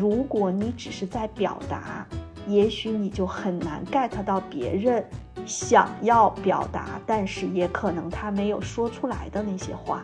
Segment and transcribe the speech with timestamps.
[0.00, 2.06] 如果你只是在表达，
[2.48, 5.04] 也许你就很难 get 到别人
[5.44, 10.02] 想要表达，但是也可能他没有说出来的那些话。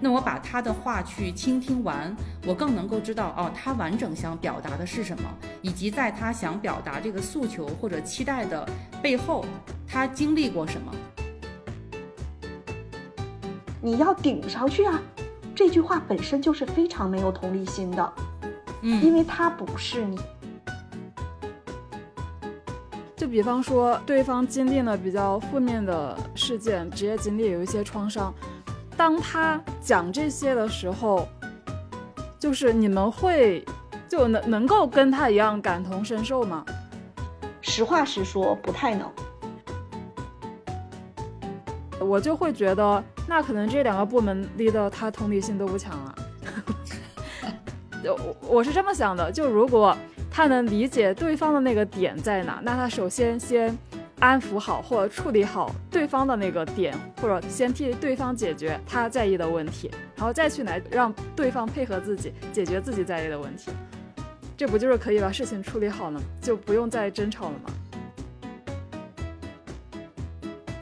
[0.00, 2.14] 那我把他的话去倾听完，
[2.44, 5.30] 我更能够知道哦，他完整想表达的是什么，
[5.62, 8.68] 以及在他想表达这个诉求或者期待的
[9.00, 9.44] 背后，
[9.86, 10.92] 他经历过什么。
[13.80, 15.00] 你要顶上去啊！
[15.56, 18.12] 这句话本身就是非常没有同理心的，
[18.82, 20.20] 嗯，因为他不是你。
[23.16, 28.32] 就比方说，对方经历了比较负面的事件，职业经历有一些创伤。
[28.98, 31.26] 当他讲这些的时候，
[32.38, 33.64] 就是你们会
[34.06, 36.62] 就能能够跟他一样感同身受吗？
[37.62, 39.10] 实话实说，不太能。
[42.06, 46.14] 我就会觉得，那可能这两个部门 leader 他同理心都不强啊。
[48.04, 49.96] 我我是这么想的，就如果
[50.30, 53.76] 他能理解对方的那个点在哪，那他首先先。
[54.18, 63.70] 安抚好或者处理好对方的那个点，或者先替对方解决他在意的问题，然后再去来让对方配合自己解决自己在意的问题，
[64.56, 67.70] 这不就是可以把事情处理好了，就不用再争吵了吗？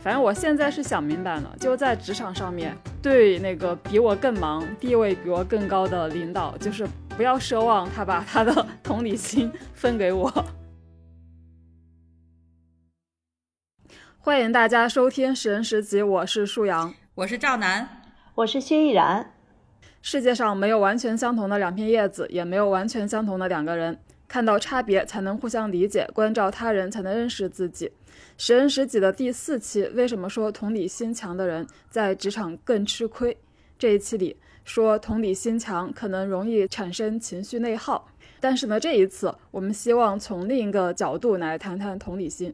[0.04, 10.30] 反正我现在是想明白了，就在职场上面对那个比我更忙、地位比我更高的领导，就是不要奢望他把他的同理心分给我。
[14.20, 17.88] 欢迎大家收听《十人十集》，我是舒阳，我是赵楠，
[18.34, 19.32] 我是薛逸然。
[20.02, 23.98] 世界上没有完全相同的两片叶子，也没有完全相同的两个人。
[24.28, 27.86] 看到差别，才能互相理解；关照他人，才能认识自己。
[28.36, 33.36] 《十人十己》的第四期，为什么说同理心强的人在职场更吃亏？
[33.78, 38.08] 这一期里说，同理心强可能容易产生情绪内耗。
[38.40, 42.52] 但是呢，这一次我们希望从另一个角度来谈谈同理心。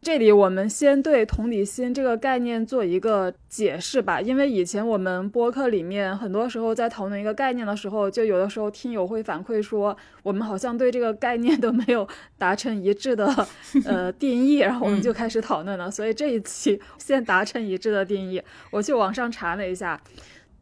[0.00, 12.08] 这里我们先对同理心这个概念做一个解释吧，因为以前我们播客里面很多时候在讨论一个概念的时候，就有的时候听友会反馈说，我们好像对这个概念都没有
[12.38, 13.26] 达成一致的
[13.84, 15.90] 呃定义，然后我们就开始讨论了。
[15.90, 20.00] 所以这一期先达成一致的定义，我去网上查了一下，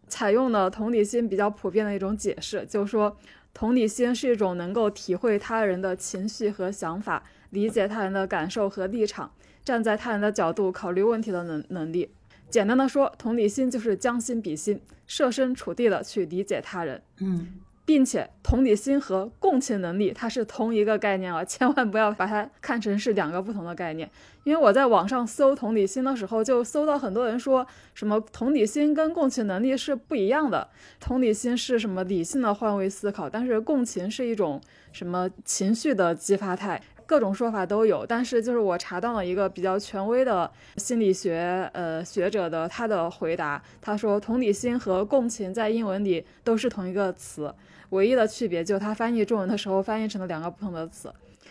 [0.08, 3.14] 采用了同理心比较普遍的一种解释，就是说
[3.52, 7.22] 同理心是一种能够体会他人的情绪和想法。
[7.50, 9.30] 理解他人的感受和立场，
[9.64, 12.10] 站在他人的角度考虑问题的能能力。
[12.48, 17.02] 简单的说，同理心就是将心比心，设身处地的去理解他人。
[17.18, 17.60] 嗯。
[17.86, 24.10] 并且同理心和共情能力它是同一个概念啊，千万不要把它看成是两个不同的概念。
[24.42, 27.64] 因为我在网上搜同理心的时候，就搜到很多人说
[27.94, 30.68] 什么同理心跟共情能力是不一样的。
[30.98, 38.04] 同理心是什么理性的换位思考，但是共情是一种什么情绪的激发态，各种说法都有。
[38.04, 47.54] 但是就是我查到了一个比较权威的心理学呃学者的他的回答，他说同理心和共情在英文里都是同一个词。
[47.90, 51.08] 唯一的区别就是它翻译中文的时候翻译成了两个不同的词，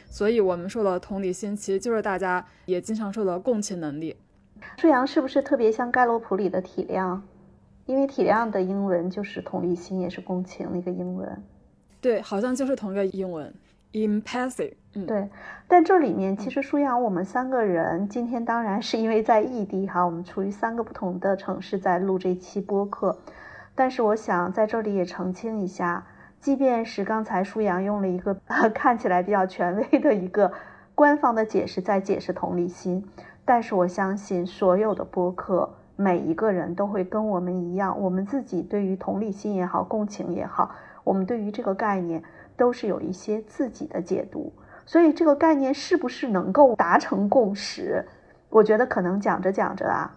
[0.10, 4.14] 所以我们说的同理心其实就是大家也经常说的共情能力。
[4.78, 7.22] 舒阳是不是特别像盖洛普里的体谅？
[7.86, 11.44] 因为体谅的英文就是同理心，也是共情那个英文。
[12.02, 13.54] 对，好像就是同一个英文
[13.96, 14.74] ，empathy。
[14.94, 15.30] 嗯，对。
[15.68, 23.18] 但这里面其实舒阳，我们三个人今天当然是因为在异地哈，我们处于三个不同的城市在录这期播客，
[23.74, 26.06] 但是我想在这里也澄清一下。
[26.40, 28.36] 即便是刚才舒阳用了一个
[28.76, 30.52] 看起来比较权威的一个
[30.94, 33.04] 官方的解释在解释同理心，
[33.44, 42.22] 但是我相信所有的播客每一个人都会跟我们一样，我们自己对于同理心也好，共情也好，我们对于这个概念
[42.58, 44.54] 都是有一些自己的解读。
[44.86, 48.06] 所以这个概念是不是能够达成共识？
[48.50, 50.16] 我觉得可能讲着讲着啊，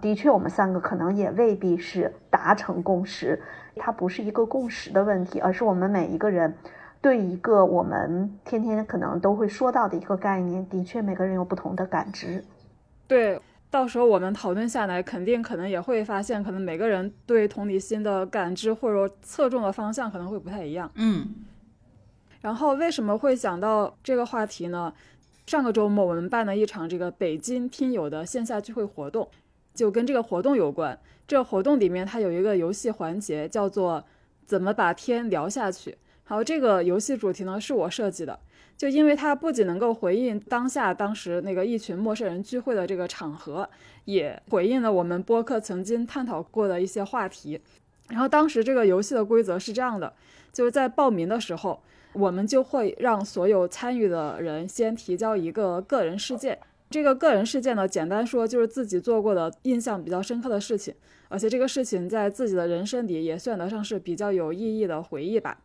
[0.00, 3.40] 的确我们三个可能也未必是达成共识。
[3.76, 6.54] 它不是一个共识的问题，而是我们每一个人
[7.00, 12.44] 对一个我们天天可能都会说到的一个概念，的确每个人有不同的感知。
[13.06, 13.40] 对，
[13.70, 20.90] 到时候我们讨论下来，肯定可能也会发现，可能每个人对同理心的感知或者侧重的方向可能会不太一样。
[20.96, 21.26] 嗯。
[22.40, 24.92] 然后为什么会想到这个话题呢？
[25.46, 29.28] 上个周末我们办了一场这个北京听友的线下聚会活动，
[29.74, 30.96] 就跟这个活动有关。
[31.26, 34.04] 这个活动里面，它有一个游戏环节，叫做
[34.46, 35.98] “怎么把天聊下去”。
[36.22, 38.38] 好，这个游戏主题呢是我设计的，
[38.76, 43.68] 就因为它不仅能够回应当下当时那个一群陌生人聚会的这个场合，
[44.04, 47.60] 也回应了我们播客曾经探讨过的一些话题。
[48.08, 50.12] 然后当时这个游戏的规则是这样的，
[50.52, 56.58] 就是在报名的时候，我们就会让所有参与的人先提交一个个人事件。
[56.90, 60.92] 这个个人事件呢，简单说就是自己做过的印象比较深刻的事情，
[61.28, 65.58] 而且这个事情在自己的人生里也算得上是比较有意义的回忆吧。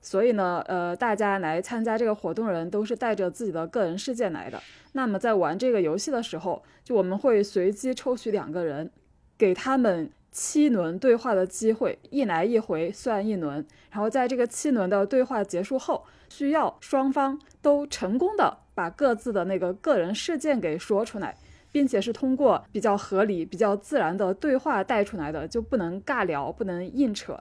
[0.00, 4.62] 所以呢，呃，大家来参加这个活动人都是带着自己的个人事件来的。
[4.92, 8.88] 那么在玩这个游戏的时候，就我们会随机抽取两个人，
[9.36, 10.08] 给他们
[10.40, 13.66] 七轮对话的机会，一来一回算一轮。
[13.90, 18.58] 然后在这个七轮的对话结束后，需要双方都成功的。
[18.72, 21.36] 把各自的那个个人事件给说出来，
[21.72, 27.36] 并且是通过比较合理、比较自然的对话带出来的，就不能尬聊，不能硬扯。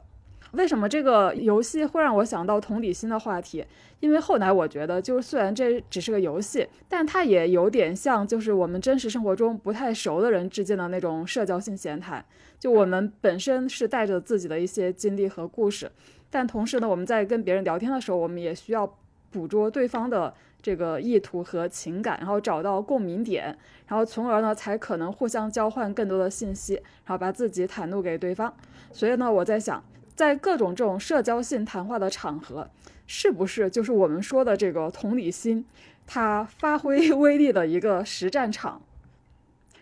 [0.58, 3.64] 为什么这个游戏会让我想到同理心的话题？
[4.00, 12.26] 因为后来我觉得，就是虽然这只是个游戏，但它也有点像，就是我们真实生活中不太熟的人之间的那种社交性闲谈。
[12.60, 15.92] 就我们本身是带着自己的一些经历和故事，
[16.32, 18.92] 但同时呢，我们在跟别人聊天的时候，我们也需要
[19.30, 20.34] 捕捉对方的。
[20.60, 23.56] 这个意图和情感，然后找到共鸣点，
[23.86, 28.52] 然后从而呢才可能互相交换更多的信息，然后把自己袒露给对方。
[28.92, 29.82] 所以呢，我在想，
[30.18, 32.68] 在各种这种社交性谈话的场合，
[33.06, 35.64] 是不是就是我们说的这个同理心，
[36.08, 38.82] 它发挥 威力的一个实战场？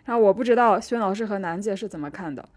[0.04, 2.50] 然后我不知道薛老师和楠姐是怎么看的。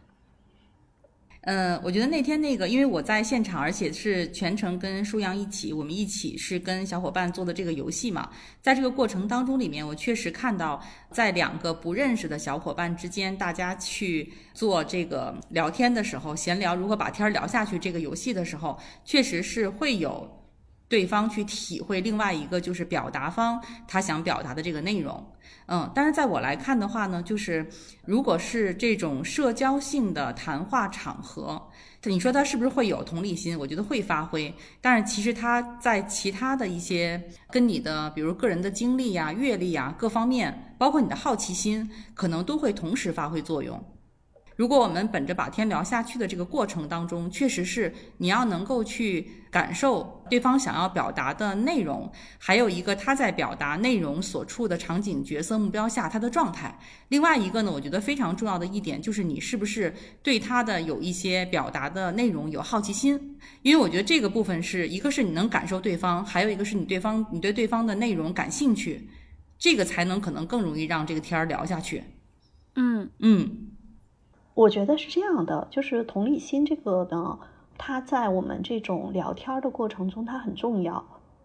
[1.42, 8.28] 嗯，我觉得那天那个，因为我在现场，而且是全程跟舒阳一起，我们一起是跟小伙伴做的这个游戏嘛。
[8.60, 20.37] 在这个过程当中里面，我确实看到，在两个不认识的小伙伴之间，大家去做这个聊天的时候，闲聊如何把天聊下去这个游戏的时候，确实是会有。
[20.88, 25.24] 对方去体会另外一个就是表达方他想表达的这个内容，
[25.66, 27.68] 嗯，但是在我来看的话呢，就是
[28.06, 31.62] 如果是这种社交性的谈话场合，
[32.04, 33.58] 你说他是不是会有同理心？
[33.58, 43.78] 我觉得会发挥，但是其实他在其他的一些跟你的，比如个人的经历呀、阅历呀各方面，包括你的好奇心，可能都会同时发挥作用。
[44.58, 56.76] 如果我们本着把天聊下去的这个过程当中，确实是你要能够去感受对方想要表达的内容，还有一个他在表达内容所处的场景、角色、目标下他的状态。
[57.10, 59.94] 另外一个呢，我觉得非常重要的一点就是你是不是
[60.24, 69.08] 对他的有一些表达的内容有好奇心，因为我觉得这个部分是一个是你能感受对方，还有一个是你对方你对对方的内容感兴趣，
[69.56, 72.02] 这个才能可能更容易让这个天儿聊下去。
[72.74, 73.77] 嗯嗯。
[74.58, 77.38] 我觉得是这样的，就是同理心这个呢，
[77.76, 81.04] 它在我们这种聊天的过程中它很重要，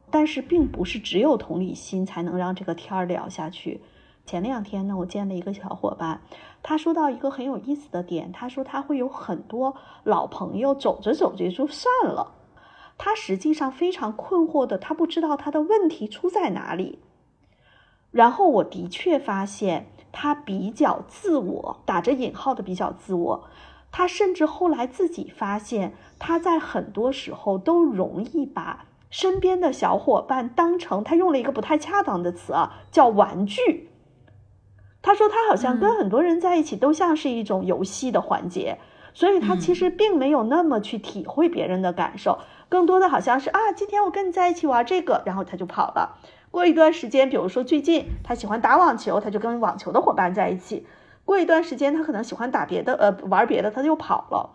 [0.10, 3.82] 但是并不是只有同理心才能让这个天儿聊下去。
[4.26, 6.22] 前两天呢，我见了一个小伙伴，
[6.64, 12.34] 他说到一个很有意思的点，他说他会有很多老朋友走着走着就散了，
[12.98, 16.98] 他实际上非常困惑的，他不知道他的问题出在哪里。
[18.10, 19.86] 然后我的确发现。
[20.14, 23.50] 他比较自我，打着引号的比较自我。
[23.92, 33.90] 他甚至后来自己发现，他在很多时候都容易把身边的小伙伴当成他用了一个不太恰当的词啊，叫玩具。
[35.02, 38.80] 他说他好像跟很多人在一起都像是一种游戏的环节，
[39.14, 42.40] 所以他其实并没有那么去体会别人的感受，
[42.70, 46.18] 更多的好像是啊，今天我跟你在一起玩这个，然后他就跑了。
[46.54, 50.86] 过一段时间，比如说最近他喜欢打网球，他就跟网球的伙伴在一起。
[51.26, 54.52] 过一段时间，他可能喜欢打别的，呃，玩别的，他就跑了。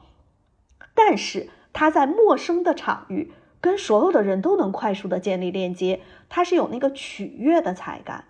[0.94, 8.26] 但是他在陌生的场域，跟所有的人都能快速的建立链接，他是有那个取悦的才干。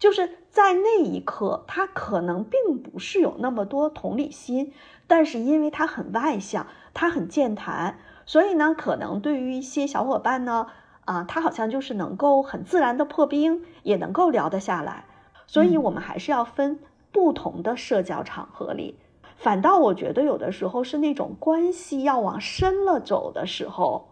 [0.00, 4.72] 就是在那一刻，他可能并不是有那么多同理心，
[5.06, 10.66] 但是因为他很外向，他很健谈，所以呢，可能对于一些小伙伴呢。
[11.04, 15.04] 啊，他好像就是能够很自然的破冰，也能够聊得下来，
[15.46, 16.78] 所以我们还是要分
[17.10, 18.98] 不同的社交场合里。
[19.36, 24.10] 反倒我觉得有的时候是那种关系要往深了走的时候，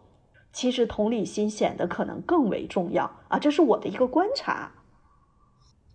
[0.53, 4.73] 其实同理心显得可能更为重要啊，这是我的一个观察。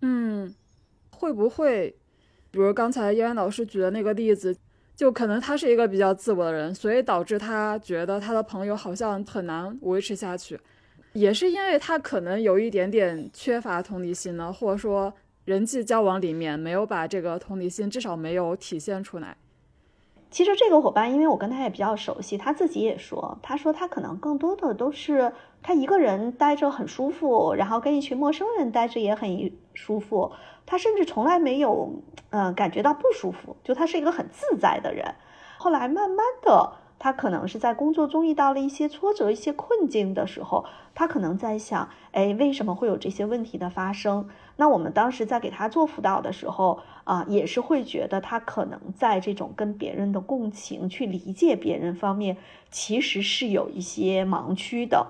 [0.01, 0.55] 嗯，
[1.11, 1.97] 会不会，
[2.51, 4.57] 比如刚才叶安老师举的那个例子，
[4.95, 10.57] 就可能他是一个比较自我的人，所以导致他觉得他的朋友好像很难维持下去。
[11.15, 15.13] 也是因为他可能有一点点缺乏同理心呢，或者说
[15.45, 19.37] 人际交往里面没有把这个同理心至少没有体现出来。
[20.29, 25.31] 其实这个伙伴，因为我跟他也比较熟悉，他自己也说，他说他可能更多的都是
[25.63, 30.33] 他一个人待着很舒服，然后跟一群陌生人待着也很舒服，
[30.65, 35.15] 他甚至从来没有嗯感觉到不舒服，就他是一个很自在的人。
[35.57, 36.73] 后来慢慢的。
[36.97, 44.27] 他可能是在工作中遇到了一些挫折、一些困境的时候，他可能在想，哎，为什么会有这些问题的发生？
[44.55, 52.37] 那我们当时在给他做辅导的时候，啊，也是会觉得他可能在这种跟别人的共情、去理解别人方面，
[52.71, 55.07] 其实是有一些盲区的。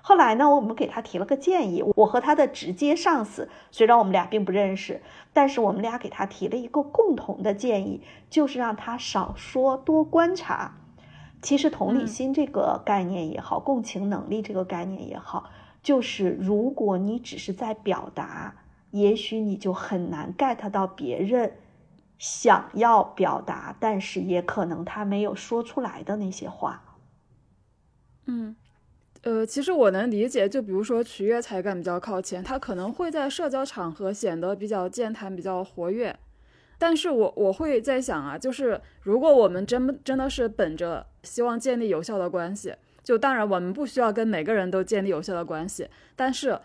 [0.00, 5.02] 后来呢，我们给他提了个建议，我和他的直接上司虽然我们俩并不认识，
[5.32, 10.76] 但是我们俩给他提了一个共同的建议，就是让他少说多观察。
[11.46, 15.48] 其实同理心这个概念也好，共情能力这个概念也好，
[15.80, 18.56] 就是如果你只是在表达，
[18.90, 21.52] 也许你就很难 get 到别人
[22.18, 26.82] 想要表达，但是也可能他没有说出来的那些话。
[28.24, 28.56] 嗯。
[29.22, 36.18] 呃，其实我能理解，就比如说取悦才干比较靠前，他可能会在社交场合显得比较健谈、比较活跃。
[36.78, 46.58] 但是我我会在想啊，就是如果我们真真的是本着希望建立有效的关系，就当然我们不需要跟每个人都建立有效的关系，但是。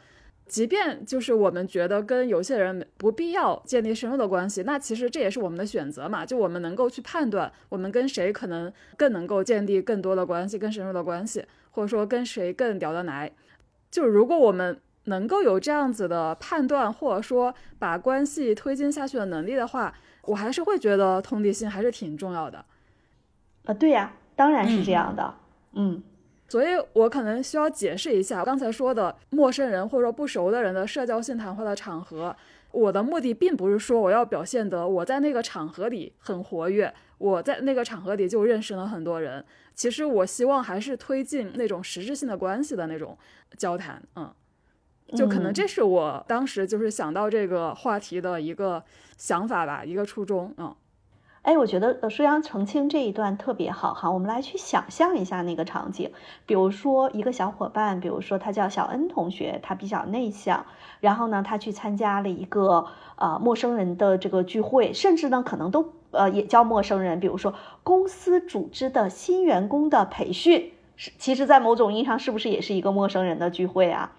[0.48, 6.25] 即便就是我们觉得跟有些人不必要建立深入的关系，那其实这也是我们的选择嘛。
[6.25, 13.32] 就我们能够去判断，我们跟谁可能更能够建立更多的关系、更深入的关系，或者说跟谁更聊得来。
[13.89, 19.93] 就如果我们能够有这样子的判断，或者说把关系推进下去的能力的话，
[20.24, 22.65] 我还是会觉得同理心还是挺重要的。
[23.65, 25.36] 啊，对呀，当然是这样的，
[25.74, 26.03] 嗯。
[26.48, 32.36] 所以我可能需要解释一下刚才说的陌生人或者说不熟的人的社交性谈话的场合。
[32.74, 39.46] 我的目的并不是说我要表现得我在那个场合里很活跃，我在那个场合里就认识了很多人。
[39.74, 43.17] 其实我希望还是推进那种实质性的关系的那种
[43.58, 44.03] 交谈。
[44.17, 44.29] 嗯，
[45.15, 48.84] 就可能这是我当时就是想到这个话题的一个
[49.18, 50.53] 想法吧，一个初衷。
[50.58, 50.75] 嗯。
[51.44, 54.12] 哎，我觉得呃，舒阳澄清这一段特别好哈。
[54.12, 56.12] 我们来去想象一下那个场景，
[56.46, 60.68] 比如说一个小伙伴，比如说他叫小恩同学，他比较内向，
[61.00, 74.12] 然后呢，他去参加了一个呃陌生人的这个聚会，甚至呢，可能都呃也叫陌生人，比如说公司组织的新员工的培训，是其实，在某种意义上，是不是也是一个陌生人的聚会啊？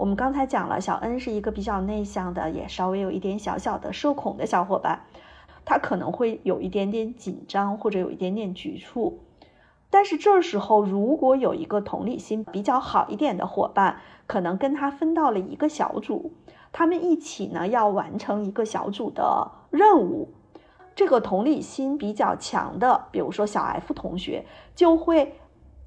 [0.00, 5.04] 我们刚才讲了，小恩是一个比较内向的，也稍微有一点小小的社恐的小伙伴。
[5.66, 9.18] 他可能会有一点点紧张，或者有一点点局促，
[9.90, 16.32] 但是这时候如果有一个同理心比较好一点的伙伴，可能跟他分到了一个小组，
[16.72, 20.30] 他们一起呢要完成一个小组的任务。
[20.96, 25.34] 这个同理心比较强的，比如说小 F 同学，就会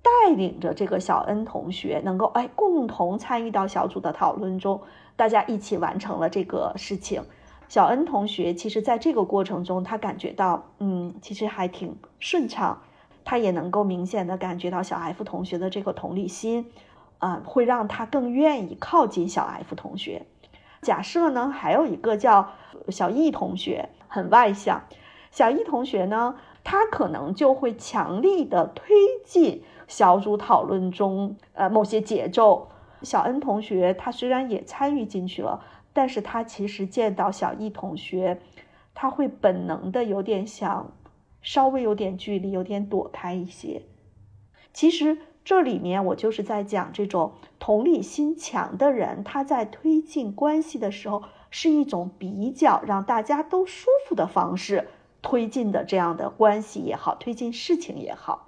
[0.04, 4.82] 带领着这个小恩同学，能够哎共同参与到小组的讨论中，
[5.16, 7.24] 大家一起完成了这个事情。
[7.70, 12.82] 小恩同学，其实在这个过程中，他感觉到，嗯，其实还挺顺畅，
[13.24, 16.70] 他也能够明显的感觉到小 F 同学的这个同理心，
[17.18, 20.26] 啊，会让他更愿意靠近小 F 同学。
[20.82, 22.52] 假设呢，还有一个叫
[22.90, 24.84] 小 E 同学，很外向，
[25.32, 28.94] 小 E 同学呢，他可能就会强力的推
[29.26, 29.64] 进
[29.96, 32.68] 小组讨论中，呃，某些节奏。
[33.04, 35.64] 小恩同学，他虽然也参与进去了。
[35.94, 38.42] 但是他其实见到小易同学，
[38.96, 40.92] 他会本能的有点想，
[41.44, 43.84] 稍微有点距离，有点躲开一些。
[44.74, 51.22] 其实这里面我就是在讲这种同理心强的人，他在推进关系的时候，
[51.52, 54.88] 是一种比较让大家都舒服的方式
[55.22, 58.48] 推进的这样的关系也好，推进事情也好。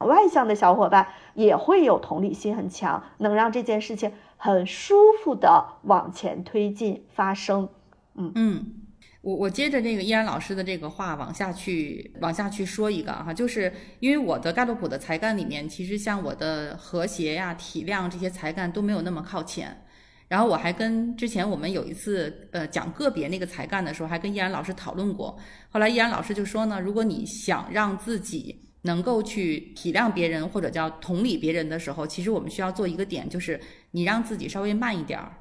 [0.00, 4.12] 外向的小伙伴也会有同理心很强，能让这件事情。
[4.40, 7.68] 很舒服的往前推进发生，
[8.14, 8.66] 嗯嗯，
[9.20, 19.84] 我我接着这个依然老师的这个话往下去往下去说一个哈，就是因为我的盖洛普的才干里面，其实像我的和谐呀、体谅这些才干都没有那么靠前。
[20.28, 25.36] 然后我还跟之前我们有一次呃讲个别那个才干的时候，还跟依然老师讨论过。
[25.68, 35.32] 后来依然老师就说呢，如果你想让自己能够去体谅别人或者叫同理别人的时候，其实我们需要做一个点，就是你让自己稍微慢一点儿，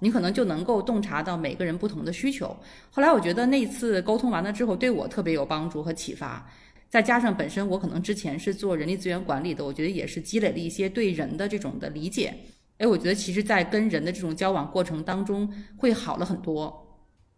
[0.00, 2.56] 你可能就能够洞察到每个人不同的需求。
[2.90, 6.50] 后来我觉得那次沟通完了之后，对我特别有帮助和启发。
[6.90, 12.34] 再加上本身我可能之前是做人力资源管理的，我觉得也是积累了一些对人的这种的理解。
[12.76, 16.91] 哎，我觉得其实，在跟人的这种交往过程当中，会好了很多。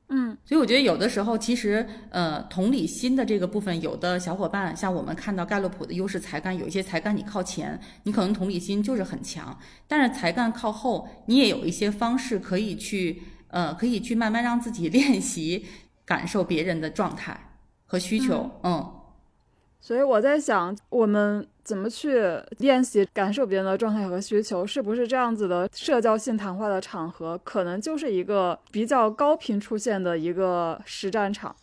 [0.08, 9.56] 嗯，所以我觉得有的时候，其实呃，同理心的这个部分，有的小伙伴像我们看到盖洛普的优势才干，有一些才干你靠前，你可能同理心就是很强；
[9.88, 15.64] 但是才干靠后，你也有一些方式可以去呃，可以去慢慢让自己 练习
[16.04, 17.52] 感受别人的状态
[17.86, 18.50] 和需求。
[18.62, 18.93] 嗯，
[19.84, 22.18] 所以我在想，我们怎么去
[22.56, 24.66] 练习感受别人的状态和需求？
[24.66, 31.54] 是不是这样子的社交性谈话的场合，可能就是一个比较高频出现的一个实战场？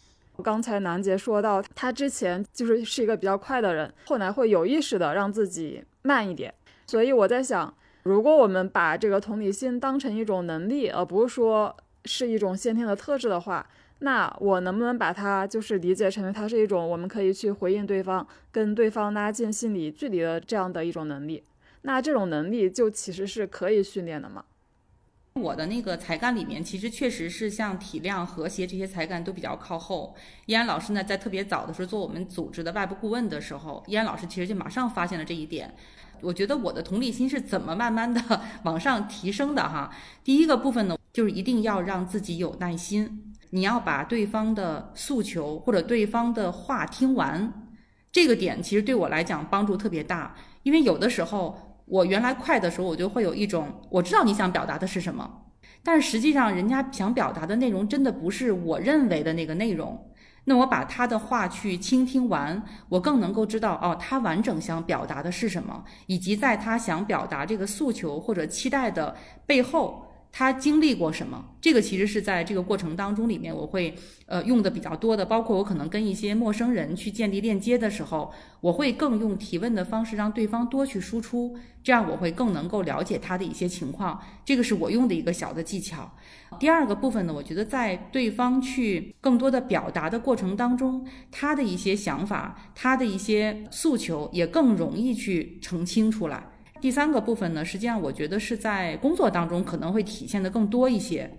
[0.43, 6.53] 刚才南杰说到，他之前就是是一个比较快的人，后来会有意识的让自己慢一点。
[6.85, 7.73] 所以我在想，
[8.03, 11.75] 如果我们把这个同理心当成一种能力，而不是说
[12.05, 13.67] 是一种先天的特质的话。
[14.03, 21.43] 那我能不能把它就是理解成为它是一种我们可以去回应对方、跟对方拉近心理距离的这样的一种能力？
[21.83, 24.45] 那这种能力就其实是可以训练的吗？
[25.35, 30.15] 我的那个才干里面，其实确实是像体谅、和谐这些才干都比较靠后。
[30.47, 35.73] 依安老师呢，在特别早的时候做我们组织的外部顾问的时候，依安老师其实就马上发现了这一点。
[36.21, 39.89] 我觉得我的同理心是怎么慢慢的往上提升的哈？
[40.23, 43.30] 第一个部分呢，就是一定要让自己有耐心。
[43.51, 47.69] 你要把对方的诉求或者对方的话听完，
[48.11, 50.35] 这个点其实对我来讲帮助特别大。
[50.63, 55.29] 因为有的时候我原来快的时候，我就会有一种我知道你想表达的是什么，
[55.83, 60.07] 但是实际上人家想表达的内容真的不是我认为的那个内容。
[60.45, 69.15] 那我把他的话去倾听完，我更能够知道哦，他完整想表达的是什么，以及在他想表达这个诉求或者期待的
[69.45, 70.07] 背后。
[70.31, 71.45] 他经历过什么？
[71.59, 73.93] 这个其实是在这个过程当中里面，我会
[74.25, 84.21] 呃用的比较多的，包括我可能跟一些陌生人去建立链接的时候，我会更用提问的方式让对方多去输出，这样我会更能够了解他的一些情况。
[84.45, 86.09] 这个是我用的一个小的技巧。
[86.59, 96.50] 第二个部分呢，我觉得在对方去更多的表达的过程当中，他的一些想法，他的一些诉求也更容易去澄清出来。
[96.81, 101.29] 第三个部分呢，实际上我觉得是在工作当中可能会体现的更多一些，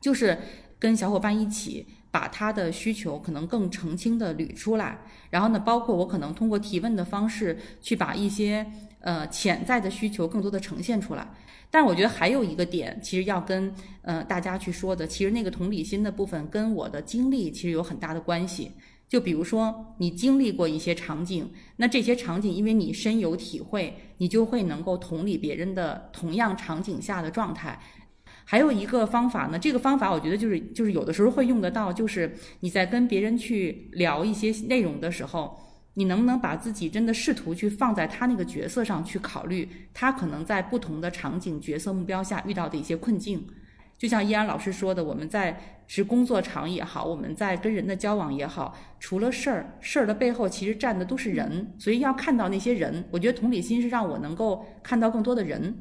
[0.00, 0.36] 就是
[0.78, 4.98] 跟小伙伴一起把他的需求可能更澄清的捋出来，
[5.30, 8.66] 然后呢，包括我可能通过提问的方式去把一些
[9.00, 11.26] 呃潜在的需求更多的呈现出来。
[11.70, 18.72] 但是我觉得还有一个点，其实要跟呃大家去说的，其实那个同理心的部分跟我的经历其实有很大的关系。
[19.08, 27.80] 就比如说，你经历过一些场景，那这些场景因为你深有体会，你就会能够同理别人的同样场景下的状态。
[28.44, 35.58] 还有一个方法呢，这个方法我觉得就是就是有的时候会用得到，就是你在跟别人去聊一些内容的时候，
[35.94, 43.46] 你能不能把自己真的试图去放在他那个角色上去考虑，他可能在不同的场景、角色、目标下遇到的一些困境。
[43.98, 53.04] 就像依然老师说的，我们在是工作场也好，我们在跟人的交往也好，除了事儿，事儿的背后其实站的都是人，所以要看到那些人。
[53.10, 55.76] 我觉得同理心是让我能够看到更多的人。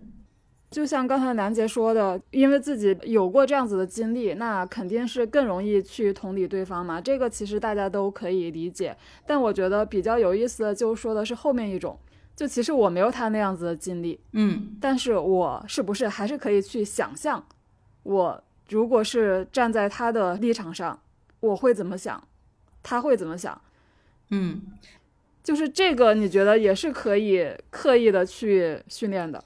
[0.71, 6.99] 就像刚才南杰说的，因为自己有过这样子的经历，那肯定是更容易去同理对方嘛。
[6.99, 8.97] 这个其实大家都可以理解。
[9.25, 11.97] 但我觉得比较有意思的，就说的是后面一种，
[12.35, 17.45] 就其实我没有他那样子的经历，嗯，但是我是不是还是可以去想象？
[18.07, 20.97] 我如果是站在他的立场上，
[21.41, 22.25] 我会怎么想？
[22.81, 23.61] 他会怎么想？
[24.29, 24.61] 嗯，
[25.43, 29.43] 就是这个，你觉得也是可以刻意的去训练的？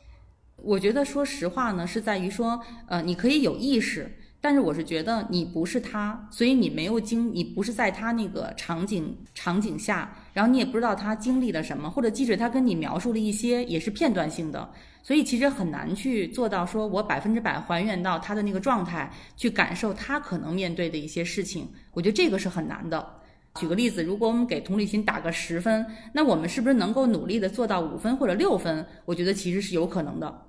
[0.57, 4.15] 我觉得，说实话呢，是在于说，呃，你可以有意识。
[4.43, 14.71] 但是我是觉得你不是他，所以你没有经，你不是在他那个场景场景下，然后你也不知道他经历了什么，或者即使他跟你描述了一些，也是片段性的，
[15.03, 21.69] 所以其实很难去做到说我百分之百还原到他的那个状态，去感受他可能面对的一些事情。
[21.93, 23.05] 我觉得这个是很难的。
[23.55, 28.85] 举个例子，如果我们给同理心打个十分，那我们是不是能够努力的做到五分或者六分？
[29.05, 30.41] 我觉得其实是有可能的。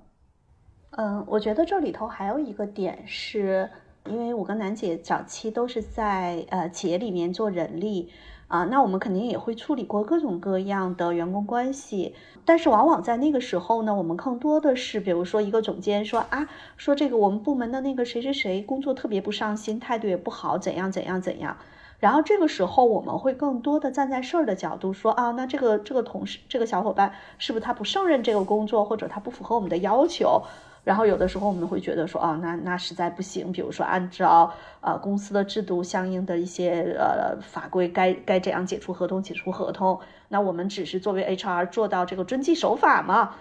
[0.91, 3.69] 嗯，我觉得这里头还有一个点是。
[4.09, 8.11] 因为我跟楠姐早期都是在呃企业里面做人力
[8.47, 12.13] 啊，那我们肯定也会处理过各种各样的员工关系，
[12.45, 21.57] 但是往往在那个时候呢，我们更多的是，比如说一个总监说啊，说这个我们部门的那个谁谁谁工作特别不上心，态度也不好，怎样怎样怎样，
[21.99, 30.43] 然后这个时候我们会更多的站在事儿的角度说啊，那这个这个同事这个小伙伴是不是他不胜任这个工作，或者他不符合我们的要求？
[30.83, 33.51] 然后有的时候我们会觉得说，哦，那那实在不行。
[33.51, 39.99] 比如说按照呃公司的制度相应的一些呃法规，该该这样解除合同，解除合同。
[40.27, 43.35] 那我们只是作为 HR 做到这个遵纪守法嘛。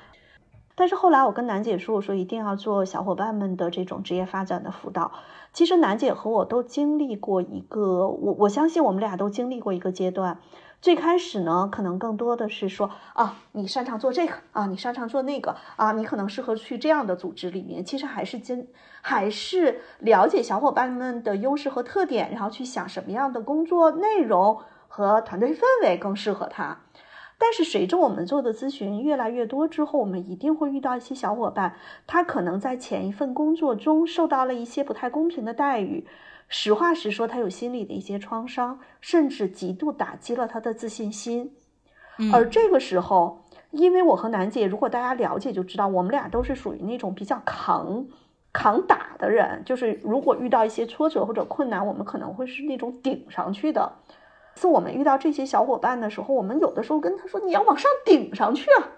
[0.75, 5.13] 但是后来我跟楠姐说，我说一定要做小伙伴们的这种职业发展的辅导。
[5.53, 10.39] 其实楠姐和我都经历过一个，我我相信我们俩都经历过一个阶段。
[10.83, 17.85] 最开始呢，可能更多的是说啊，你擅长做这个啊，你擅长做那个啊，你可能适合去这样的组织里面。
[17.85, 18.66] 其实还是真，
[19.01, 26.81] 还是了解小伙伴们的优势和特点，然后去想什么样的工作内容和团队氛围更适合他。
[27.38, 31.77] 但是随着我们做的咨询越来越多之后，我们一定会遇到一些小伙伴，
[32.09, 36.07] 他可能在前一份工作中受到了一些不太公平的待遇，
[36.55, 41.57] 实话实说，他有心理的一些创伤，甚至极度打击了他的自信心。
[42.31, 48.07] 而这个时候，因为我和楠姐，如果大家了解就知道，我们俩都是属于那种比较扛
[48.53, 53.91] 扛打的人，就是如果遇到一些挫折或者困难，我们可能会是那种顶上去的。
[54.57, 58.93] 是我们遇到这些小伙伴的时候，我们有的时候跟他说：“你要往上顶上去啊！”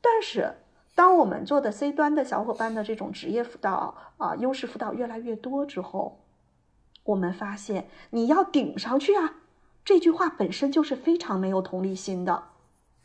[0.00, 0.54] 但是，
[0.94, 6.18] 当我们做的 C 端的小伙伴的这种职业辅导啊、优势辅导越来越多之后，
[7.06, 9.36] 我们发现“你要顶上去啊”
[9.84, 12.44] 这句话本身就是非常没有同理心的。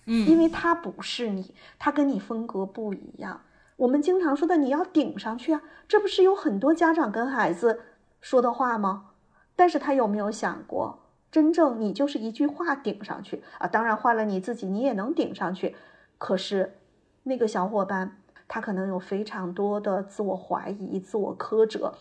[0.06, 3.42] 嗯，因为他不是你，他跟你风格不一样。
[3.78, 7.82] 我们经常说的“你要顶上去啊”，这不是有很多家长跟孩子
[8.20, 9.12] 说的话吗？
[9.56, 11.00] 但是他有没有想过？
[11.32, 13.66] 真正你就是一句话顶上去啊！
[13.66, 15.76] 当然换了你自己，你也能顶上去。
[16.18, 16.80] 可是
[17.24, 21.94] 那个小伙伴，他可能有非常多的自我怀疑、自我苛责。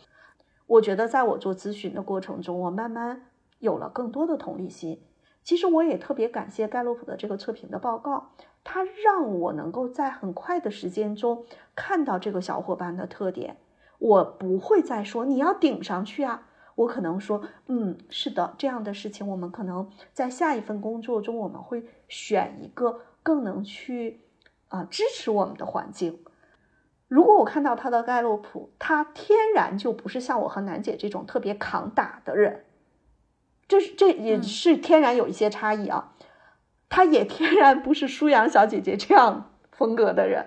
[0.71, 3.27] 我觉得在我做咨询的过程中，我慢慢
[3.59, 5.03] 有了更多的同理心。
[5.43, 8.31] 其实我也特别感谢盖洛普的这个测评的报告，
[8.63, 13.57] 它让我能够在很快的时间中看到这个小伙伴的特点。
[13.99, 16.47] 我不会再说你要顶上去啊。
[16.77, 24.21] 我可能说，嗯，是的，这样的事情，我们可能在下一份工作中，我们会选一个更能去
[24.69, 26.21] 啊支持我们的环境。
[27.11, 32.65] 如果我看到他的盖洛普，他天然就不是像我和楠姐这种特别扛打的人，
[33.67, 36.13] 这是这也是天然有一些差异啊。
[36.89, 40.47] 他也天然不是舒阳小姐姐这样风格的人，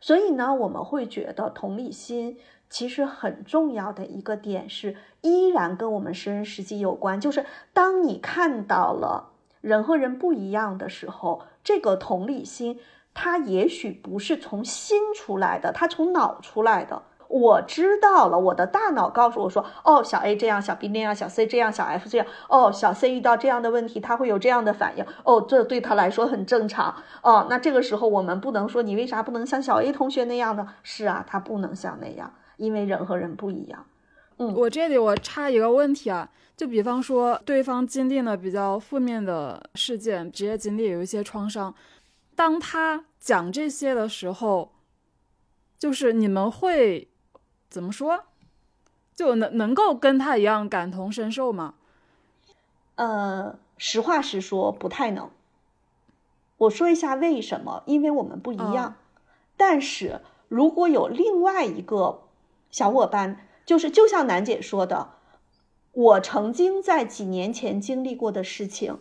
[0.00, 2.36] 所以呢，我们会觉得同理心。
[2.68, 7.20] 其实很重要的一个点是，依然跟我们识人识己有关。
[7.20, 12.78] 就是当你看到了人和人不一样的时候，这个同理心，
[13.20, 17.02] 它也许不是从心出来的，它从脑出来的。
[17.26, 22.26] 我知道了，我的大脑告诉我说：“哦，小 A 这样，小 B 那样，小 C 这样，小 F 这样。
[22.48, 25.04] 哦，小 C 遇到这样的问题，他会有这样的反应。
[25.24, 26.94] 哦，这对他来说很正常。
[27.22, 30.68] 哦，那这个时候我们不能说你为啥不能像小 A 同学那样呢？
[30.84, 33.84] 是啊，他不能像那样。”因为人和人不一样，
[34.38, 41.72] 嗯，我这里我插一个问题啊，就比方说对方经历了比较负面的事件，职业经历有一些创伤，
[42.38, 44.70] 当他讲这些的时候，
[45.76, 47.10] 就是你们会
[47.68, 48.26] 怎么说？
[49.16, 51.74] 就能能够跟他一样感同身受吗？
[52.94, 55.28] 呃，实话实说，不太能。
[56.58, 57.82] 我说一下为什么？
[57.86, 58.94] 因为我们不一样。
[59.56, 62.22] 但是如果有另外一个。
[62.70, 65.14] 小伙伴就是，就像楠姐说的，
[65.92, 68.98] 我曾经在几年前经历过的事情，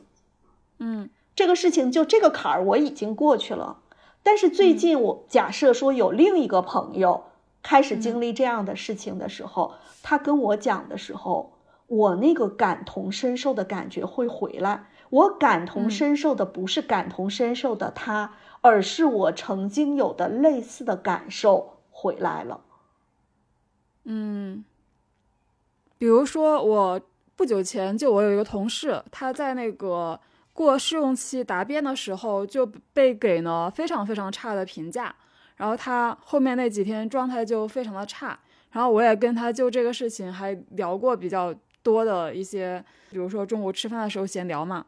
[0.80, 3.82] 嗯，这个事情就这个坎儿我已经过去了。
[4.24, 7.26] 但是最近我假设说有另一个朋友
[7.62, 11.54] 开始经历这样的事情的时候，他跟我讲的时候，
[11.86, 14.88] 我那个感同身受的感觉会回来。
[15.12, 22.62] 我感同身受的不是感同身受的他，而是我曾经有的类似的感受回来了。
[24.06, 24.66] 嗯，
[26.00, 27.02] 比如说我
[27.36, 30.20] 不久前就我有一个同事，他在那个
[30.58, 35.16] 过试用期答辩的时候就被给了非常非常差的评价，
[35.58, 38.40] 然后他后面那几天状态就非常的差，
[38.72, 44.88] 然后我也跟他就这个事情还聊过比较多的一些，比如说中午吃饭的时候闲聊嘛，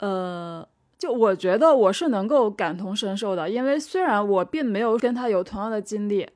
[0.00, 6.26] 呃，就我觉得我是能够感同身受的，因为虽然我并没有跟他有同样的经历，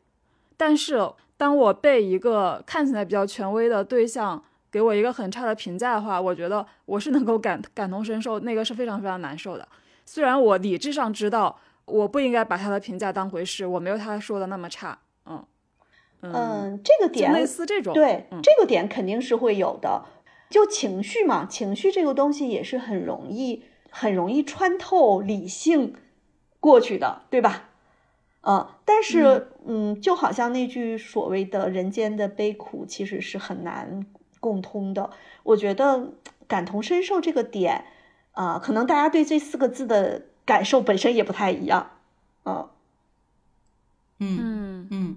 [0.56, 1.10] 但是。
[1.38, 9.66] 当我被一个看起来比较权威的对象给我一个很差的评价的话，我觉得我是能够感感同身受，那个是非常非常难受的。
[10.04, 14.98] 虽然我理智上知道我不应该把他的评价当回事，我没有他说的那么差。
[15.26, 15.44] 嗯
[16.20, 20.04] 嗯，这个点类似这种，对这个点肯定是会有的。
[20.50, 25.94] 就情绪嘛，情绪这个东西也是很容易很容易穿透理性
[26.58, 27.68] 过去的，对吧？
[28.40, 34.06] 呃，但是，嗯，就好像那句所谓的人间的悲苦，其实是很难
[34.40, 35.10] 共通的。
[35.42, 36.12] 我觉得
[36.46, 37.84] 感同身受这个点，
[38.32, 41.90] 啊，可能大家对这四个字的感受本身也不太一样。
[42.44, 42.68] 嗯，
[44.18, 45.16] 嗯嗯，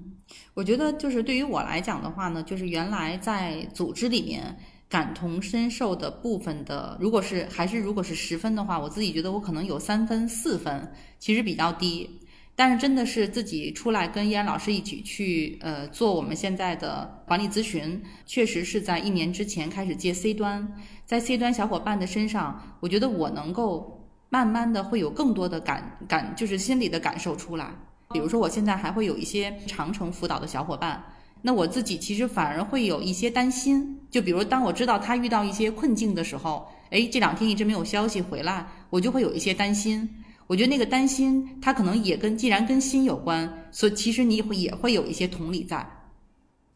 [0.53, 4.57] 我觉得就是对于我来讲的话呢，就是原来在组织里面
[4.89, 12.19] 感同身受的部分的，如果是还是如果是十分的话，我自己觉得我可能有三分四分，其实比较低。
[12.61, 20.71] 但是真的是自己出来跟依然老师一起去呃做我们现在的管理咨询，确实是在一年之前开始接 C 端，
[21.03, 27.71] 在 C 端小伙伴的身上，我觉得我能够慢慢的会有更多的感感，就是心理的感受出来。
[28.13, 31.03] 比如说我现在还会有一些长程辅导的小伙伴，
[31.41, 40.07] 那我自己其实反而会有一些担心，就比如当我知道他遇到一些困境的时候，哎，这两天一直没有消息回来，我就会有一些担心。
[40.51, 46.09] 我觉得那个担心，他可能也跟既然跟心有关，所以其实你会也会有一些同理在。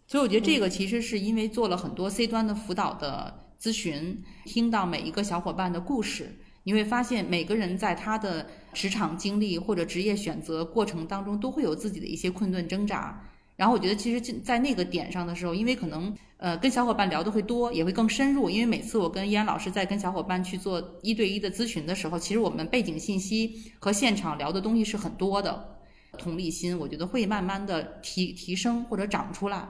[0.08, 13.28] 所以我觉得这个其实是因为做了很多 C 端的辅导的咨询，听到每一个小伙伴的故事，你会发现每个人在他的职场经历或者职业选择过程当中，都会有自己的一些困顿挣扎。
[13.56, 18.50] 然后我觉得其实在那个点上的时候，因为可能呃跟小伙伴聊的会多，也会更深入。
[18.50, 25.78] 因为每次我跟依安老师在跟小伙伴去做一对一的咨询的时候，其实我们背景信息和现场聊的东西是很多的，
[26.18, 29.68] 同理心我觉得会慢慢的提提升或者长出来。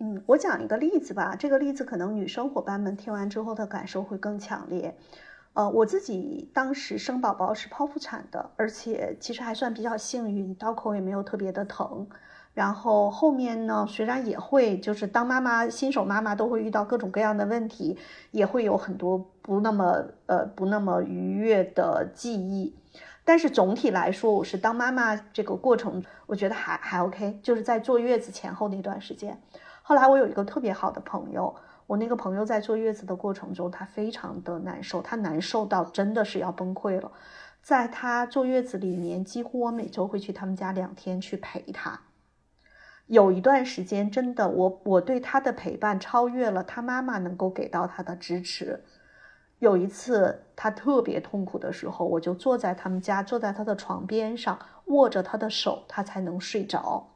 [0.00, 4.94] 嗯，我讲一个例子吧，这个例子可能女生伙伴们听完之后的感受会更强烈。
[5.54, 12.06] 呃，我自己当时生宝宝是剖腹产的，而且其实还算比较幸运，刀口也没有特别的疼。
[12.58, 17.96] 然后后面呢，虽然也会就是当妈妈新手妈妈都会遇到各种各样的问题，
[18.32, 22.74] 也会有很多不那么呃不那么愉悦的记忆，
[23.24, 29.40] 但是总体来说，我是当妈妈这个过程，我觉得还还 OK，就是在坐月子前后那段时间。
[29.82, 31.54] 后来我有一个特别好的朋友，
[31.86, 37.12] 我那个朋友在坐月子的过程中，他非常的难受，他难受到真的是要崩溃了。
[37.62, 42.00] 在他坐月子里面，几乎我每周会去他们家两天去陪他。
[43.08, 48.84] 有一段时间，真的，我我对他的陪伴超越了他妈妈能够给到他的支持。
[49.60, 57.08] 有一次，他特别痛苦的时候，我就坐在他们家，坐在他的床边上，握着他的手，他才能睡着。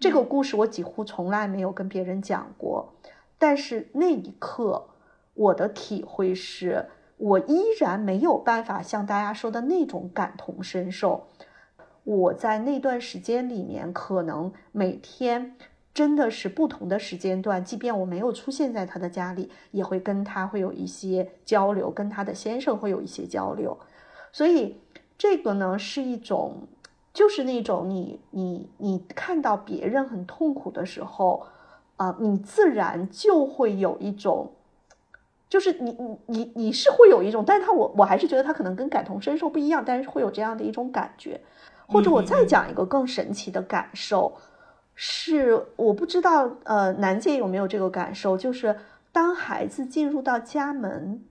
[0.00, 2.92] 这个故事我几乎从来没有跟别人讲过，
[3.38, 4.88] 但是那一刻，
[5.34, 11.28] 我的体会是我依然没有办法像大家说的那种感同身受。
[12.04, 15.56] 我在那段时间里面，可能每天
[15.92, 23.78] 真的是不同的时间段，即便我没有出现在他的家里，也会跟他会有一些交流，跟他的先生会有一些交流。
[24.32, 24.76] 所以
[25.16, 26.66] 这个呢，是一种，
[27.12, 31.46] 就是那种你你你看到别人很痛苦的时候，
[31.96, 34.50] 啊，你自然就会有一种，
[35.48, 41.40] 就是你你你你是会有一种，但是他我我还是觉得他可能跟感同身受不一样，但是会有这样的一种感觉。
[41.86, 44.36] 或者我再讲一个更神奇的感受，
[44.94, 48.36] 是我不知道，呃，南姐有没有这个感受？
[48.36, 48.76] 就是
[49.12, 51.24] 当孩子进入到家门，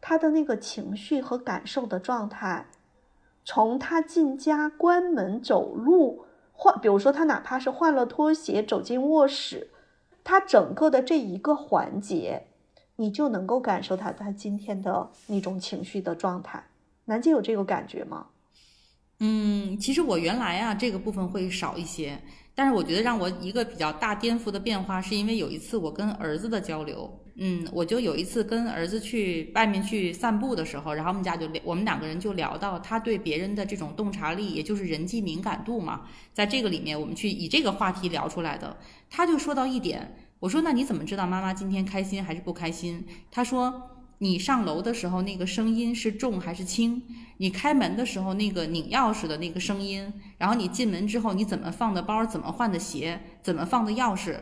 [0.00, 2.66] 他的那个情绪和感受的状态，
[3.44, 9.70] 从他进家关门走路换，比如说他哪怕是换了拖鞋走进卧室，
[10.24, 12.46] 他整个的这一个环节，
[12.96, 16.64] 你就能够感受他他今天的那种情绪的状态。
[17.04, 18.26] 南姐有这个感觉吗？
[19.24, 22.20] 嗯，其实我原来啊这个部分会少一些，
[22.56, 36.00] 但是我觉得让我一个比较大颠覆的变化，是因为有一次我跟儿子的交流，嗯，我就有一次跟儿子去外面去散步的时候，然后我们家就我们两个人就聊到他对别人的这种洞察力，也就是人际敏感度嘛，
[36.32, 38.76] 在这个里面我们去以这个话题聊出来的，
[39.08, 43.06] 他就说到一点，我说那你怎么知道妈妈今天开心还是不开心？
[43.30, 43.90] 他说。
[44.22, 47.02] 你上楼的时候，那个声音是重还是轻？
[47.38, 54.36] 你开门的时候，那个拧钥匙的那个声音，然后你进门之后，你怎么放的包，怎么换的鞋，怎么放的钥匙，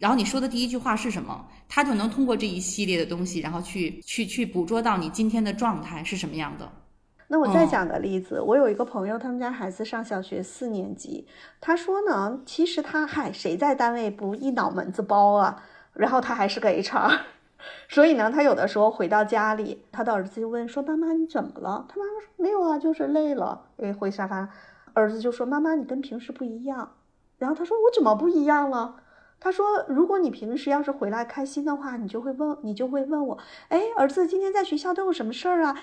[0.00, 1.46] 然后你说的第一句话是什么？
[1.68, 6.68] 他就能通过这一系列的东西，然后去去去捕捉到你今天的状态是什么样的。
[7.28, 11.28] 那我再讲个例子，我有一个朋友，他们家孩子上小学四年级，
[11.60, 15.62] 他说呢，其实他嗨，谁在单位不一脑门子包啊？
[15.92, 17.20] 然后他还是个 HR。
[17.88, 24.48] 所以呢，他有的时候回到家里，他的儿子就问说：“妈妈，你怎么了？”他妈妈说：“没有啊，就是累了。”哎，回沙发，
[24.92, 26.92] 儿子就说：“妈妈，你跟平时不一样。”
[27.38, 28.96] 然后他说：“我怎么不一样了？”
[29.40, 35.76] 他说：“如果你平时要是回来开心的话，你就会问，你就会问我，哎，儿子今天在学校都有什么事儿啊？”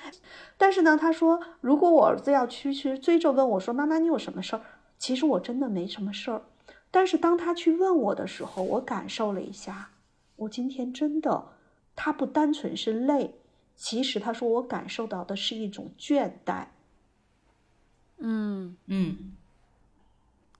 [0.58, 4.62] 但是呢，他说：“如果我儿子要去去追着问我说，妈妈你有什么事儿？
[4.98, 6.41] 其实我真的没什么事儿。
[6.89, 9.89] 但是当他去问我的时候，我感受了一下，
[10.38, 11.44] 我今天真的。”
[12.04, 13.36] 他不单纯是累，
[13.76, 16.66] 其实他说我感受到的是一种倦怠。
[18.18, 19.34] 嗯嗯，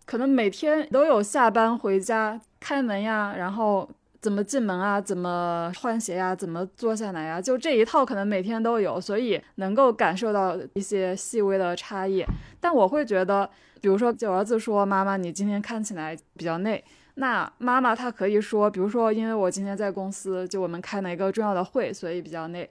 [0.06, 12.23] 可能每天都有下班回家开门呀，然后怎么进门啊，怎么换鞋呀，怎么坐下来呀，就这一套可能每天都有，所以能够感受到一些细微的差异。
[12.60, 13.49] 但我会觉得，
[13.82, 16.84] 比如说，就儿子说：“妈妈，你今天看起来比较累。”
[17.21, 22.67] 那妈妈她可以说，比如说，因为我今天在公司，就我们开了一个重要的会，所以比较累。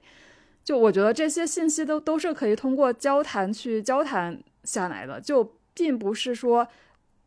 [0.61, 6.67] 就我觉得这些信息都都是可以通过交谈去交谈下来的，就并不是说。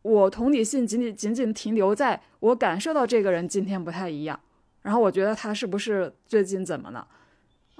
[0.05, 4.39] 我同理心仅仅仅仅停留在我感受到这个人今天不太一样，
[4.83, 7.07] 然后我觉得他是不是最近怎么了？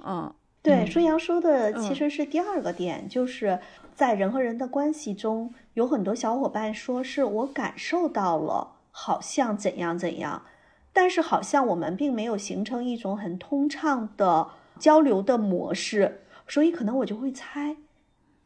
[0.04, 3.60] 嗯，对，舒阳说的其实是第二个点，就是
[3.94, 10.46] 在人和人的关系中，有很多小伙伴说是我感受到了，好像怎样怎样，
[10.90, 17.76] 但是好像我们并没有形成一种很通畅的交流的模式，所以可能我就会猜。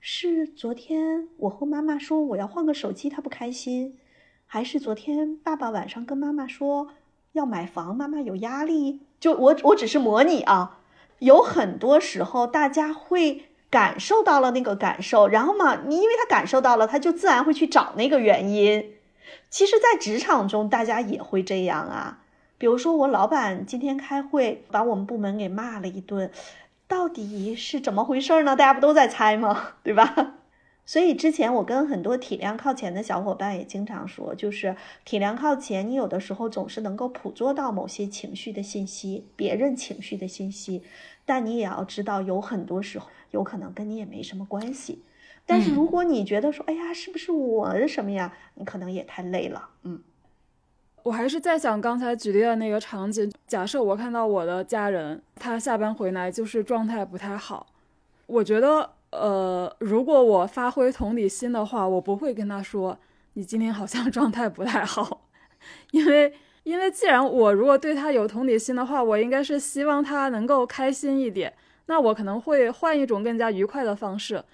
[0.00, 3.96] 是昨天我和妈妈说我要换个手机，她不开心，
[4.44, 6.88] 还是昨天爸爸晚上跟妈妈说
[7.30, 9.02] 要买房，妈妈有压力？
[9.20, 10.80] 就我我只是模拟啊，
[11.20, 18.94] 有很多时候大家会感受到了那个感受，然后嘛，你因为他感受到了，他就自然会去找那个原因。
[19.48, 22.22] 其实，在职场中，大家也会这样啊。
[22.58, 26.30] 比如说，我老板今天开会把我们部门给骂了一顿。
[26.86, 28.56] 到底是怎么回事呢？
[28.56, 29.74] 大家不都在猜吗？
[29.84, 30.34] 对吧？
[30.84, 40.82] 所以之前我跟很多体量靠前的小伙伴也经常说，就是体量靠前，你有的时候总是能够捕捉到某些情绪的信息，别人情绪的信息，
[41.24, 45.04] 但你也要知道，有很多时候有可能跟你也没什么关系。
[45.50, 48.32] 但是如果你觉得说，哎呀，是不是我的什么呀？
[48.54, 50.00] 你可能也太累了，嗯。
[51.02, 57.66] 我还是在想刚才举例的那个场景，假设我看到我的家人，他下班回来就是状态不太好，
[58.26, 62.98] 我觉得，呃，如果我发挥同理心的话，我不会跟他说
[63.32, 65.22] 你今天好像 状态不太好，
[65.92, 66.34] 因为，
[66.64, 71.54] 因为既然我如果对他有同理心的话，我应该是希望他能够开心一点，
[71.86, 74.44] 那我可能会换一种更加愉快的方式。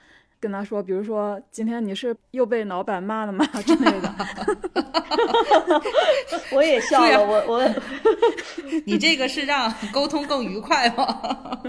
[0.40, 4.14] 跟他说，比如说今天你是又被老板骂了吗之类的，
[6.52, 7.24] 我也笑了。
[7.24, 7.74] 我我，
[8.84, 11.60] 你这个是让沟通更愉快吗？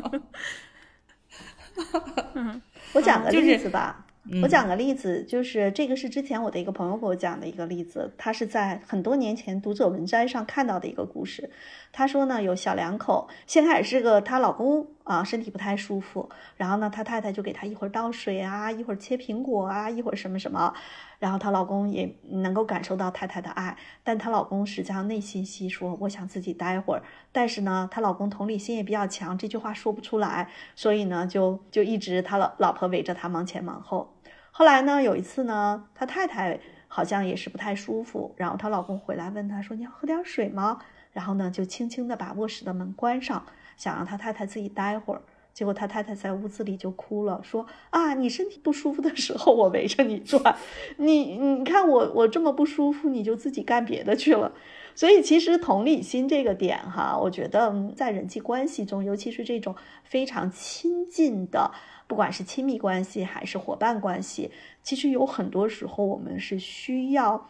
[2.94, 4.04] 我讲个例子吧。
[4.42, 11.50] 我讲个例子，就是这个是之前我的一个朋友给我讲的一个例子，他是在很多年前读者文摘上看到的一个故事。
[11.94, 20.74] 他说呢，有小两口，先开始是个她老公啊身体不太舒服，然后呢，他太太就给他一会儿倒水啊，一会儿切苹果啊，一会儿什么什么。
[21.20, 27.02] 然后她老公也能够感受到太太的爱，但她老公实际上内心戏说：“我想自己待会儿。”
[27.34, 34.14] 但是呢，她老公同理心也比较强，这句话说不出来，所以呢，就就一直他老老婆围着他忙前忙后。
[34.52, 40.80] 后来呢，有一次呢，他太太好像也是不太舒服，然后她老公回来问她说：“你要喝点水吗？”
[41.12, 43.44] 然后呢，就轻轻的把卧室的门关上，
[43.78, 45.22] 想让他太太自己待会儿。
[45.54, 50.56] 结果他太太在屋子里就哭了，说啊，你身体不舒服的时候我围着你转，
[50.98, 54.52] 你你看我我这么不舒服，你就自己干别的去了。
[54.94, 61.72] 所以其实同理心这个点哈，我觉得在人际关系中，尤其是这种非常亲近的，
[62.06, 64.52] 不管是亲密关系还是伙伴关系，
[64.84, 67.50] 其实有很多时候我们是需要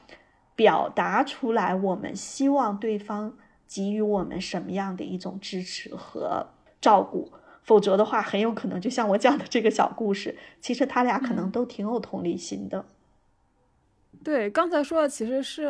[0.56, 3.34] 表达出来，我们希望对方
[3.68, 6.48] 给予我们什么样的一种支持和
[6.80, 7.32] 照顾。
[7.64, 12.86] 否则的话，很有可能就像我讲的这个小故事，其实他俩可能都挺有同理心的。
[14.24, 15.68] 对，刚才说的其实是，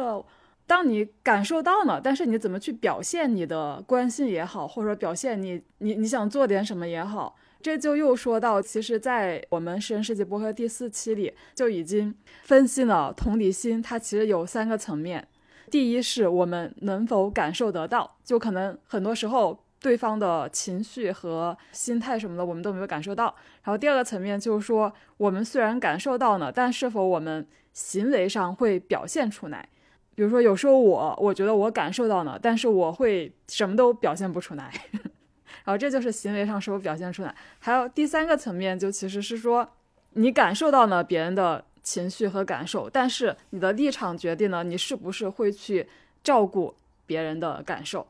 [0.68, 15.28] 当你感受到了，但是你怎么去表现你的关心也好，或者说表现你你你想做点什么也好，这就又说到，其实，在我们十人世界博客第四期里就已经分析了同理心，它其实有三个层面。
[15.70, 19.60] 第一是我们能否感受得到，就可能很多时候。
[19.80, 23.26] 对方的情绪和心态什么的，我们都没有感受到。
[23.62, 29.70] 然后第二个层面就是说，我们虽然感受到呢，但是否我们行为上会表现出来？
[30.16, 34.74] 比如说，有时候我我觉得我感受到呢，但是我会什么都表现不出来。
[35.64, 37.34] 然后这就是行为上是否表现出来。
[37.60, 39.70] 还有第三个层面，就其实是说，
[40.14, 45.88] 你感受到了别人的情绪和感受，但是你的立场决定了你是不是会去
[46.22, 48.06] 照顾别人的感受。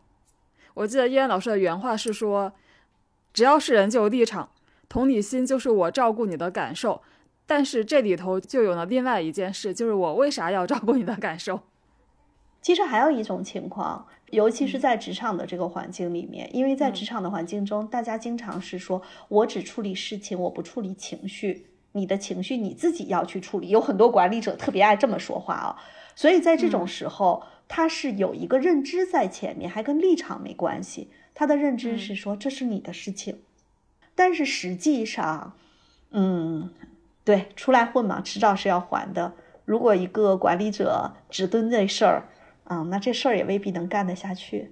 [0.73, 2.53] 我记得依然老师的原话是说
[3.31, 4.49] ：“只要是人就有立场，
[4.89, 7.03] 同理心就是我照顾你的感受。
[7.45, 11.61] 但是这里头就有了另外一件事，就是我为啥要照顾你的感受？
[12.63, 21.67] 其实还有一种情况，尤其是在职场的这个环境里面，因为在职场的环境中，大家经常是说我只处理事情，我不处理情绪。
[21.91, 23.69] 你的情绪你自己要去处理。
[23.69, 25.77] 有很多管理者特别爱这么说话啊。
[26.15, 31.11] 所以在这种时候。”他是有一个认知在前面，还跟立场没关系。
[31.35, 33.41] 他的认知是说这是你的事情，
[34.15, 35.51] 但是实际上，
[36.11, 36.71] 嗯，
[37.25, 39.33] 对，出来混嘛，迟早是要还的。
[39.65, 42.29] 如果一个管理者只蹲这事儿，
[42.69, 44.71] 嗯，那这事儿也未必能干得下去。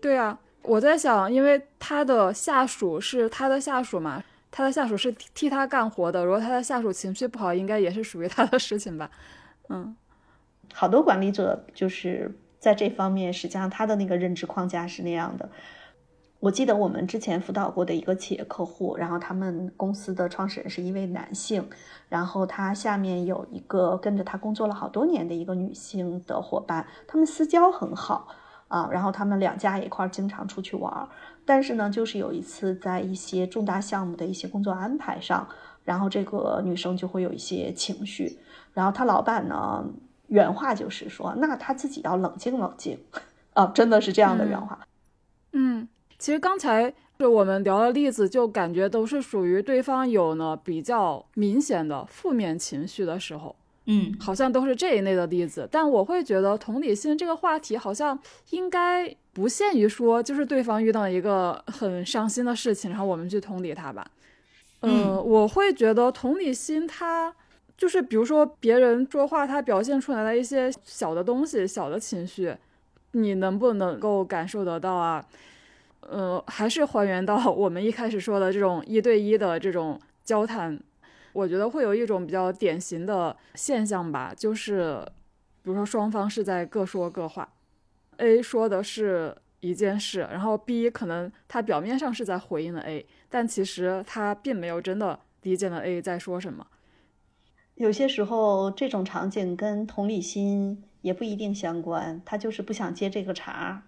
[0.00, 4.22] 对啊，我在想，因为他的下属是他的下属嘛，
[4.58, 6.24] 他的下属是替他干活的。
[6.24, 9.08] 如果他的下属情绪不好，应该也是属于他的事情吧？
[9.68, 9.94] 嗯，
[10.74, 15.48] 好多管理者就是在这方面，实际上他的那个认知框架是那样的。
[16.40, 21.70] 我记得我们之前辅导过的一个企业客户，然后他们公司的创始人是一位男性，
[22.08, 28.26] 然后他下面有一个跟着他工作了好多年的一个女性的伙伴，他们私交很好
[28.66, 31.08] 啊，然后他们两家一块儿经常出去玩，
[31.48, 35.48] 但是呢，就是有一次在一些重大项目的一些工作安排上，
[35.82, 38.38] 然后这个女生就会有一些情绪，
[38.74, 39.82] 然后她老板呢
[40.26, 42.98] 原话就是说，那她自己要冷静冷静
[43.54, 44.86] 啊，真的是这样的原话，
[45.52, 45.88] 嗯。
[46.18, 53.54] 其实刚才是我们聊的例子，就感觉都是属于对方有呢比较明显的负面情绪的时候，
[53.90, 55.66] 嗯，好像都是这一类的例子。
[55.70, 58.18] 但我会觉得同理心这个话题好像
[58.50, 64.06] 应该不限于说，就是对方遇到一个很伤心的事情，然后我们去同理他吧。
[64.82, 67.34] 嗯，我会觉得同理心它
[67.78, 72.54] 就是比如说别人说话，他表现出来的一些小的东西、小的情绪，
[73.12, 75.24] 你能不能够感受得到啊？
[76.00, 80.78] 呃，还是还原到我们一开始说的这种一对一的这种交谈，
[81.38, 85.00] 我觉得会有一种比较典型的现象吧，就是
[85.62, 87.48] 比如说双方是在各说各话
[88.16, 96.66] ，A 说的是一件事，然后 B 可能他表面上是在回应了 A，但其实他并没有真的理解了 A 在说什么。
[97.76, 103.82] 有些时候这种场景跟同理心也不一定相关，他就是不想接这个茬儿。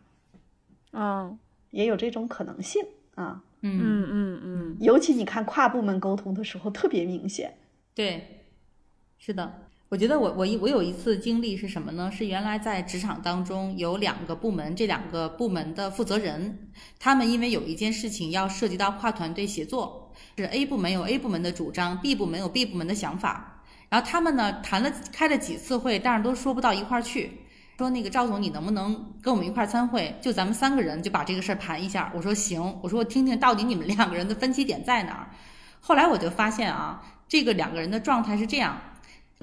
[0.93, 1.39] 嗯。
[1.71, 2.85] 也有这种可能性
[3.15, 7.55] 啊，嗯嗯嗯嗯，尤其你看跨部门沟通的时候特别明显。
[7.95, 8.47] 对，
[9.19, 12.11] 是的，我觉得我我一我有一次经历是什么呢？
[12.11, 27.33] 是原来在职场当中有两个部门，这两个部门的负责人，他们因为有一件事情要涉及到跨团队协作，是 A 部门有 A 部门的主张，B 部门有 B 部门的想法，然后他们呢谈了开了几次会，但是都说不到一块儿去。
[27.81, 30.15] 说那个赵总，你能不能跟我们一块儿参会？
[30.21, 32.13] 就咱们三个人就把这个事儿盘一下。
[32.15, 35.31] 我说行，我说我听听到底你们两个人的分歧点在哪儿。
[35.81, 38.79] 后来我就发现啊，这个两个人的状态是这样，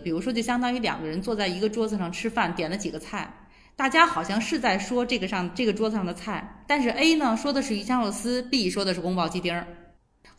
[0.04, 3.28] 比如说就相当于两个人坐在一个桌子上吃饭，点了几个菜，
[3.76, 9.66] 大家好像是在说这个上这个桌子上的菜，但是 A 呢说的是鱼香肉丝，B 说的是宫保鸡丁儿。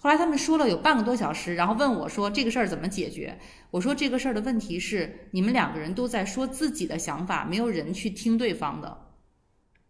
[0.01, 3.37] 后来他们说了有半个多小时，然后问我说这个事儿怎么解决？
[3.73, 9.07] 我说这个事儿的问题是你们两个人都在说自己的想法，没有人去听对方的。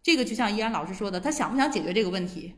[0.01, 2.55] 这个就像依安老师说的，他想不想解决这个问题？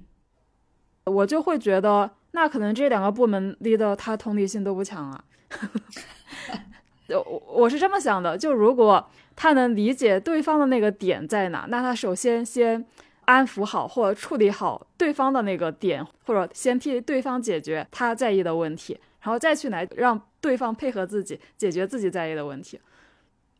[1.04, 5.26] 我就会觉得那可能这两个部门离的他同理心都不强啊。
[7.10, 12.86] 我我是这么想的，就如果他能理解对方的那个点在哪，那他首先先。
[13.32, 22.80] 安抚好或者处理好对方的那个点，或者先替对方解决他在意的问题，然后再去来让对方配合自己解决自己在意的问题，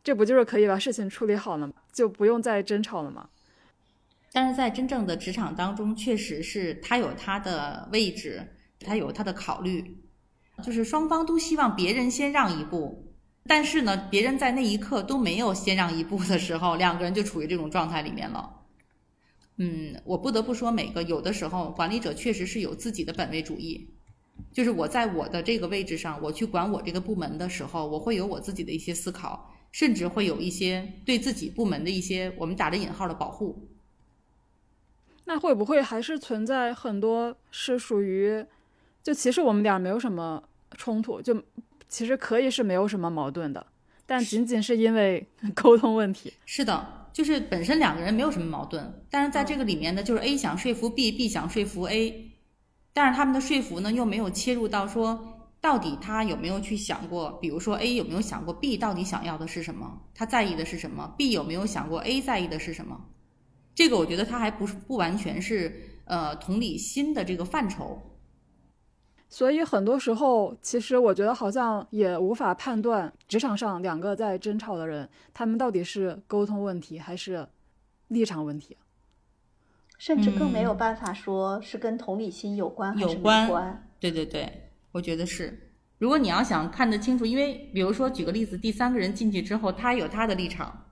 [0.04, 1.70] 这不就是可以把事情处理好了？
[1.90, 3.28] 就不用再争吵了吗？
[4.30, 8.46] 但是在真正的职场当中，确实是他有他的位置，
[8.80, 9.98] 他有他的考虑，
[10.62, 13.12] 就是双方都希望别人先让一步，
[13.46, 18.58] 但是呢，别人在那一刻都没有先让一步的时候，两个人就处于这种状态里面了。
[19.64, 23.88] 嗯，我不得不说，每个有的时候管理者确实是有自己的本位主义，
[24.52, 33.68] 就是我在我的这个位置上，我去管我这个部门的时候，我会有我自己的一些思考，甚至会有一些对自己部门的一些我们打着引号的保护。
[35.26, 38.44] 那会不会还是存在很多是属于，
[39.00, 40.42] 就其实我们俩没有什么
[40.76, 41.40] 冲突，就
[41.88, 43.64] 其实可以是没有什么矛盾的，
[44.06, 46.32] 但仅仅是因为 沟通问题。
[46.44, 47.01] 是的。
[47.12, 52.32] 就是本身两个人没有什么矛盾，但是在这个里面呢，就是 A 想说服 B，B 想说服 A，
[52.92, 63.00] 但是他们的说服呢又没有切入到说到底他有没有去想过，比如说 A 有没有想过 B 到底想要的是什么，他在意的是什么，B 有没有想过 A 在意的是什么？
[63.74, 68.00] 这个我觉得他还不是不完全是呃同理心的这个范畴。
[69.32, 77.48] 所以很多时候，其实我觉得好像也无法判断职场上两个在争吵的人，他们到底是沟通问题还是
[78.08, 78.76] 立场问题，
[79.96, 83.88] 甚至更没有办法说是跟同理心有关有关。
[83.98, 85.70] 对对对，我觉得是。
[85.96, 90.84] 如果你要想看得清楚，因为比如说举个例子，第三个人进去之后，他有他的立场，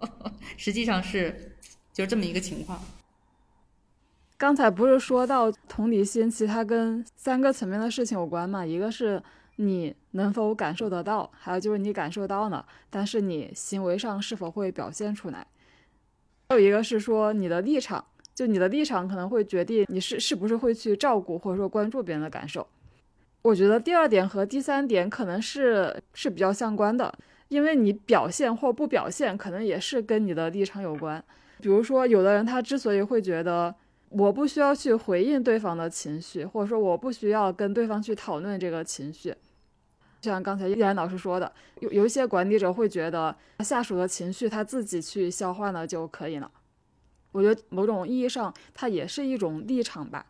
[0.56, 1.58] 实际上是
[1.92, 2.80] 就是这么一个情况。
[4.42, 8.66] 刚才不是说到同理心，其他跟三个层面的事情有关嘛？
[8.66, 9.22] 一个是
[9.54, 15.46] 你能否感受得到，还有就是你感受到了，但是你行为上是否会表现出来？
[16.48, 22.66] 还有一个是说你的立场，就你的立场可能会决定你是是不是会去照顾或者说关注别人的感受。
[23.42, 27.16] 我觉得第二点和第三点可能是是比较相关的，
[27.46, 31.22] 因为你表现或不表现，可能也是跟你的立场有关。
[31.60, 33.72] 比如说，有的人他之所以会觉得。
[34.12, 39.34] 我不需要去回应对方的情绪，或者说我不需要跟对方去讨论这个情绪。
[40.20, 46.50] 就像刚才依然老师说的，有有一些管理者会觉得下属的情绪他自己去消化了就可以了。
[47.32, 50.26] 我觉得某种意义上，它也是一种立场吧。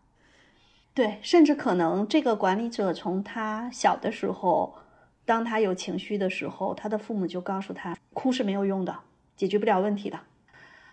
[0.94, 4.76] 对，甚至可能这个管理者从他小的时候，
[5.24, 9.00] 当他有情绪的时候，他的父母就告诉他，哭是没有用的，
[9.36, 10.20] 解决不了问题的。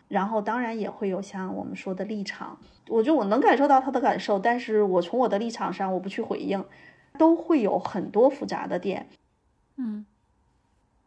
[0.09, 6.65] 然后当然也会有像我们说的立场，我觉得我能感受到他的感受，但是我从我的立场上我不去回应，
[7.17, 9.07] 都会有很多复杂的点。
[9.77, 10.05] 嗯，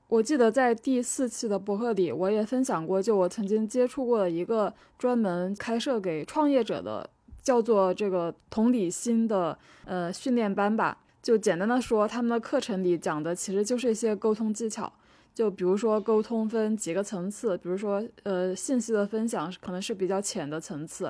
[0.09, 7.11] 我记得在第四期的博客里，我也分享过，就我曾经接触过的一个专门开设给创业者的，
[7.43, 10.99] 叫做这个同理心的呃训练班吧。
[11.21, 14.93] 就简单的说，他们的课程里讲的其实就是一些沟通技巧。
[15.35, 21.05] 就比如说沟通分几个层次，比如说呃信息的分享可能是比较浅的层次，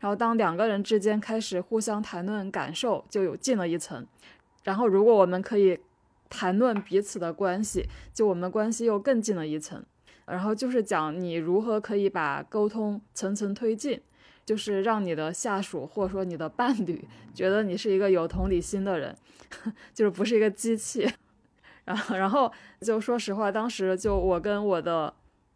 [0.00, 4.06] 然后当两个人之间开始互相谈论感受，就有进了一层，
[4.64, 5.78] 然后如果我们可以
[6.30, 9.84] 谈论彼此的关系，就我们关系又更进了一层，
[10.24, 14.00] 然后就是讲你如何可以把沟通层层推进，
[14.44, 19.14] 就是让你的下属或者说你的伴侣觉得你是一个有同理心的人，
[19.92, 21.06] 就是不是一个机器。
[21.86, 25.14] 然后，然后就说实话，当时就我跟我的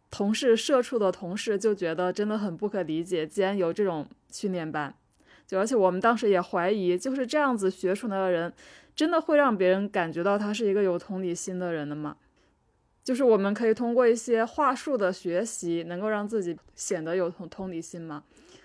[0.09, 4.93] 同事社畜的同事就觉得真的很不可理解，竟然有这种训练班，
[5.45, 8.51] 就而且我们当时也怀疑，就是这样子学出来的人，
[8.95, 12.17] 真的会让别人感觉到他是一个有同理心的人的吗？
[13.03, 18.23] 就是我们可以通过一些话术的学习，能够让自己显得有同同理心吗？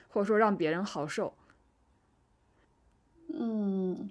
[0.09, 1.35] 或者说让别人好受？
[3.35, 4.09] 嗯。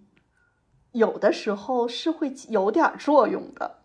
[0.95, 3.75] 有的时候是会有点作用的，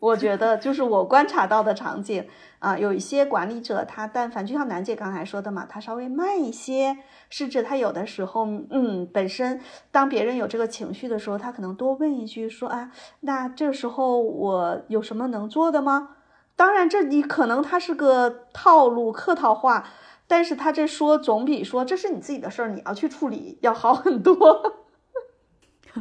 [0.00, 2.26] 我觉得就是我观察到的场景
[2.58, 6.98] 啊，有一些管理者他但凡就像楠姐刚才说的嘛，他稍微慢一些，
[7.30, 9.60] 甚至他有的时候嗯，本身
[9.92, 16.16] 当别人有这个情绪的时候，他可能多问一句说啊，那这时候我有什么能做的吗？
[16.56, 19.88] 当然这你可能他是个套路客套话，
[20.26, 24.87] 但是他这说总比说这是你自己的事儿，你要去处理要好很多。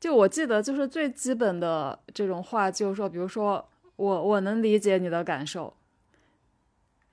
[0.00, 5.74] 就我记得，就是最基本的这种话，就是说，比如说我我能理解你的感受。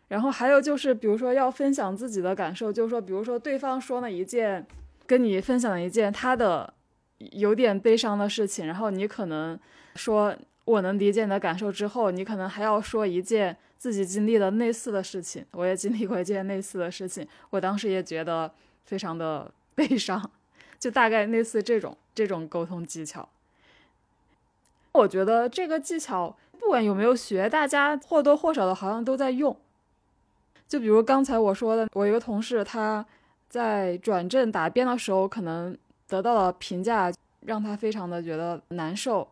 [0.07, 4.65] 然后还有就是，比如说要分享自己的感受，就是说，比如说对方说了一件
[5.05, 6.73] 跟你分享了一件他的
[7.17, 9.59] 有点悲伤的事情，然后你可能
[9.95, 10.33] 说
[10.63, 15.45] 我能理解你的感受之后，你可能还要说一件自己经历的类似的事情。
[15.51, 18.49] 我也经历过一件类似的事情，我当时也觉得
[18.85, 20.31] 非常的悲伤。
[20.79, 23.27] 就大概类似这种这种沟通技巧，
[24.91, 29.55] 我觉得这个技巧不管有没有学，大家或多或少的好像都在用。
[30.67, 33.05] 就比如刚才我说的，我一个同事他
[33.47, 37.11] 在转正答辩的时候，可能得到了评价，
[37.41, 39.27] 让他非常的觉得难受。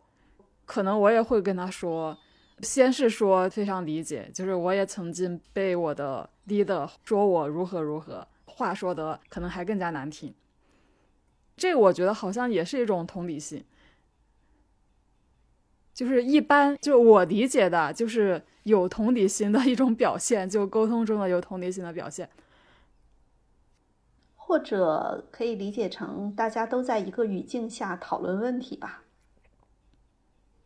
[0.64, 2.16] 可能我也会跟他说，
[2.60, 10.34] 先是说非常理解，就是我也曾经被我的 leader 说我如何如何，话说的可能还更加难听。
[11.56, 13.64] 这我觉得好像也是一种同理心，
[15.94, 22.28] 就是一般就我理解的，就是有同理心的一种表现，就沟通中的有同理心的表现，
[24.34, 29.04] 或者可以理解成大家都在一个语境下讨论问题吧。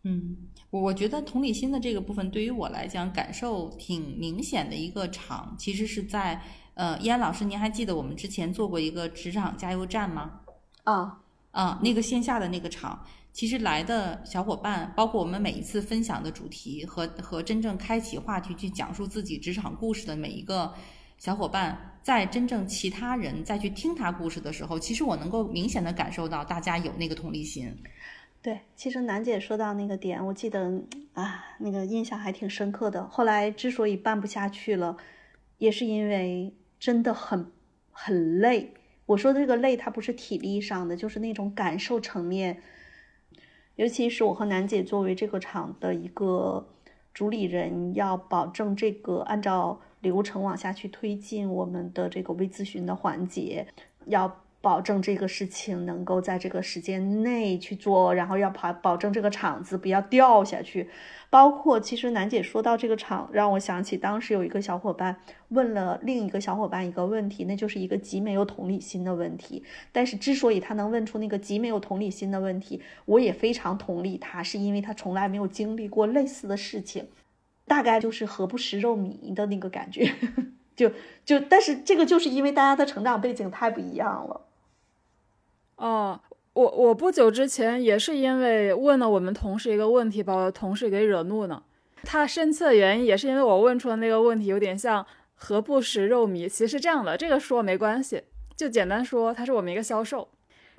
[0.03, 0.37] 嗯，
[0.71, 6.43] 我我觉得同理心的这个部分对于我来讲感受挺明显的一个场，其实是在
[6.75, 10.40] 呃，依安老师，您还记得我们之前做过一个职场加油站吗？
[10.85, 11.21] 啊
[11.53, 20.73] 啊，那个线下的那个场，其实来的小伙伴，包括我们每一次分享的主题和和真正开启话题去讲述自己职场故事的每一个
[21.19, 27.77] 小伙伴，在真正其他人再去听他故事的时候，其实我能够明显的感受到大家有那个同理心。
[28.43, 33.07] 对，其实楠姐说到那个点，我记得啊，那个印象还挺深刻的。
[33.09, 34.97] 后来之所以办不下去了，
[35.59, 37.53] 也是因为真的很
[37.91, 38.73] 很累。
[39.11, 42.63] 我说的这个累，它不是体力上的，就是那种感受层面。
[43.75, 46.69] 尤其是我和楠姐作为这个厂的一个
[47.13, 53.67] 主理人要保证这个按照流程往下去推进我们的这个微咨询的环节，
[54.07, 54.45] 要。
[54.63, 60.91] 保证这个事情能够在这个时间内去做，然后要保保证这个场子不要掉下去。
[61.31, 65.17] 包括其实楠姐说到这个场，让我想起当时有一个小伙伴
[65.49, 69.63] 问了另一个小伙伴一个问题，那就是一个极没有同理心的问题。
[69.93, 77.07] 但是之所以他能问出那个极没有同理心的问题，我也非常同理他，是因为他从来没有经历过类似的事情，
[77.67, 80.13] 大概就是何不食肉糜的那个感觉。
[80.75, 80.91] 就
[81.25, 84.41] 就，但是这个就是因为大家的成长背景太不一样了。
[85.81, 86.21] 哦，
[86.53, 91.63] 我我不久之前也是因为问了我们同事一个问题，把我同事给惹怒呢。
[92.03, 95.05] 他生气的原因也是因为我问出的那个问题有点像
[95.37, 96.47] “何不食肉糜”。
[96.49, 98.23] 其实是这样的，这个说没关系，
[98.55, 100.29] 就简单说，他是我们一个销售，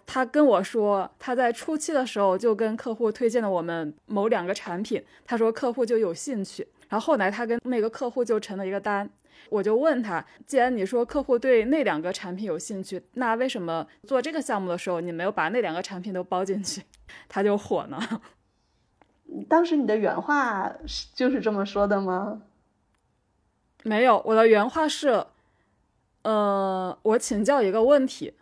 [0.05, 9.09] 他跟我说他在初期的时候就跟客户推荐了我们某两个产品，他说客户就有兴趣，然后后来他跟那个客户就成了一个单。
[9.49, 16.81] 我就问他，既然你说客户对那两个产品有兴趣，那为什么做这个项目的时候你没有把那两个产品都包进去？
[17.27, 17.99] 他就火呢。
[19.47, 22.41] 当时你的原话是就是这么说的吗？
[23.83, 25.25] 没有，我的原话是，
[26.23, 28.33] 呃，我请教一个问题，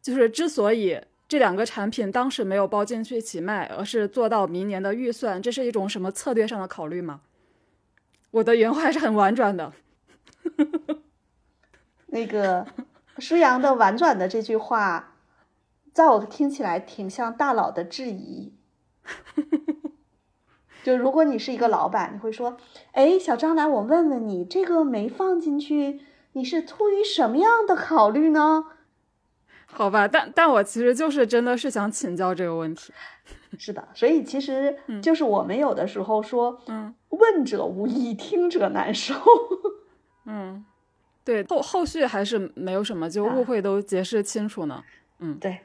[0.00, 7.20] 就是之所以这两个产品当时没有包进去一起卖，而是做到明年的预算，这是一种什么策略上的考虑吗？
[8.30, 9.72] 我的原话还是很婉转的。
[12.08, 12.66] 那个
[13.18, 15.14] 舒阳的婉转的这句话，
[15.92, 18.54] 在我听起来挺像大佬的质疑。
[20.82, 22.56] 就如果你是一个老板，你会说
[22.92, 26.00] ：“哎，小张来，我问问你，这个没放进去，
[26.34, 28.66] 你是出于什么样的考虑呢？”
[29.66, 32.92] 好吧，但但我其实就是真的是想请教这个问题。
[33.58, 39.14] 是的，所以其实就是我们有的时候说，嗯，问者无意，听者难受。
[40.28, 40.64] 嗯，
[41.24, 44.82] 对，后后续还是没有什么，就误会都解释清楚呢。
[45.20, 45.60] 嗯，对，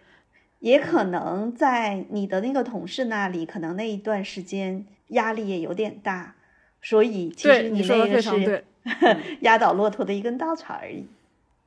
[0.60, 6.36] 也可能在你的那个同事那里，可能那一段时间压力也有点大，
[6.82, 8.64] 所以其实你那个是
[9.42, 11.08] 压倒骆驼的一根稻草而已。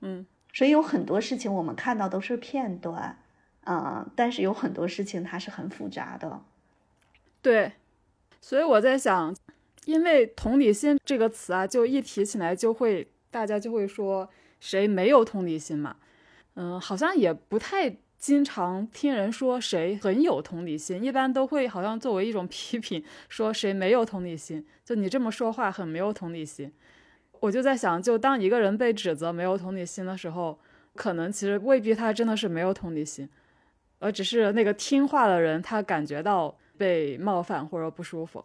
[0.00, 3.18] 嗯，所以有很多事情我们看到都是片段，
[3.64, 6.40] 啊，但是有很多事情它是很复杂的。
[7.42, 7.72] 对，
[8.40, 9.34] 所以我在想。
[9.84, 14.28] 因为同理心这个词啊，就一提起来就会大家就会说
[14.60, 15.96] 谁没有同理心嘛，
[16.54, 26.72] 嗯，好像也不太经常听人说谁很有同理心，一般都会好像作为一种批评，说谁没有同理心，就你这么说话很没有同理心。
[27.40, 30.58] 我就在想，就当一个人被指责没有同理心的时候，
[30.94, 33.28] 可能其实未必他真的是没有同理心，
[33.98, 38.42] 而只是那个听话的人他感觉到被冒犯或者不舒服。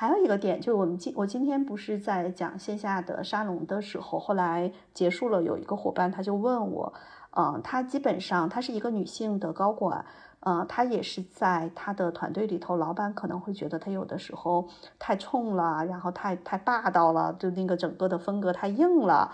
[0.00, 6.94] 还有一个点，就是我们今我今天不是在讲线下的沙龙的时候，后来结束了，有一个伙伴他就问我，
[7.32, 10.06] 嗯，他基本上她是一个女性的高管，
[10.38, 14.68] 嗯，她也是在她的团队里头，老板可能会觉得她有的时候
[15.00, 19.32] 太冲了，然后太太霸道了，就那个整个的风格太硬了，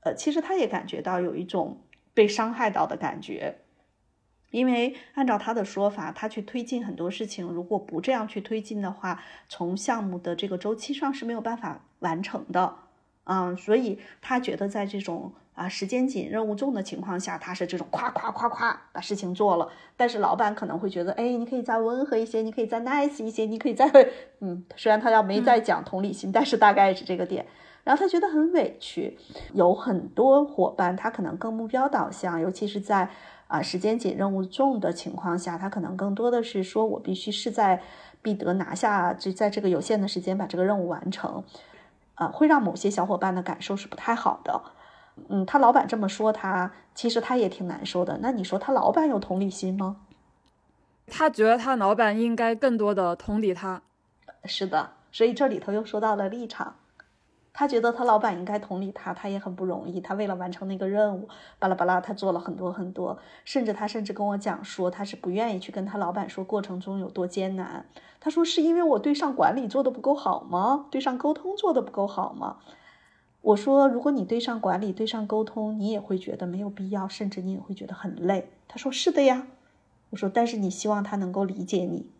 [0.00, 1.82] 呃，其实她也感觉到有一种
[2.12, 3.61] 被伤害到的感觉。
[4.52, 12.76] 因为按照他的说法，他去推进很多事情，如果不这样去推进的话，从项目的这个周期上是没有办法完成的，
[13.24, 19.68] 嗯，所以他觉得在这种啊时间紧、任务重的情况下，他是这种夸夸夸夸把事情做了。
[19.96, 23.90] 但是老板可能会觉得，哎，你可以再温和一些，你可以再 nice 一些，你可以再，
[24.40, 27.46] 嗯，虽然他要没在讲同理心，但是大概是这个点。
[27.84, 29.18] 然后他觉得很委屈。
[29.54, 33.08] 有很多伙伴，他可能更目标导向，尤其是在。
[33.52, 37.82] 啊，时间紧、任务重的情况下，他可能更多的是说，我必须势在
[38.22, 41.44] 必得拿下，就在这个有限的时间把这个任务完成，
[42.14, 44.62] 啊，会让某些小伙伴的感受是不太好的。
[45.28, 48.20] 嗯，他老板这么说，他其实他也挺难受的。
[48.22, 49.98] 那你说他老板有同理心吗？
[51.08, 53.82] 他觉得他老板应该更多的同理他。
[54.46, 56.76] 是的，所以这里头又说到了立场。
[57.54, 60.00] 他觉得他老板应该同理他，他也很不容易。
[60.00, 61.28] 他为了完成那个任务，
[61.58, 63.18] 巴拉巴拉，他做了很多很多。
[63.44, 67.84] 甚至他甚至跟我讲说，他是不愿意去跟他老板说过程中有多艰难。
[68.20, 70.86] 他说是因为我对上管理做的不够好吗？
[70.90, 72.56] 对上沟通做的不够好吗？
[73.42, 78.48] 我说，如果你对上管理、对上沟通，你也会觉得没有必要，甚至你也会觉得很累。
[78.68, 79.46] 他说是的呀。
[80.10, 82.10] 我说，但是你希望他能够理解你。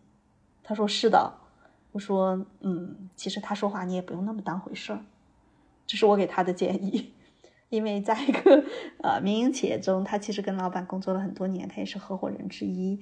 [0.63, 1.33] 他说是的。
[1.91, 4.99] 我说，嗯，其实他说话你也不用那么当回事儿。
[5.85, 7.13] 这是我给他的建议，
[7.69, 8.63] 因为在一个
[9.01, 12.99] 呃民营企业中，他其实跟老板工作了很多年，他也是合伙人之一。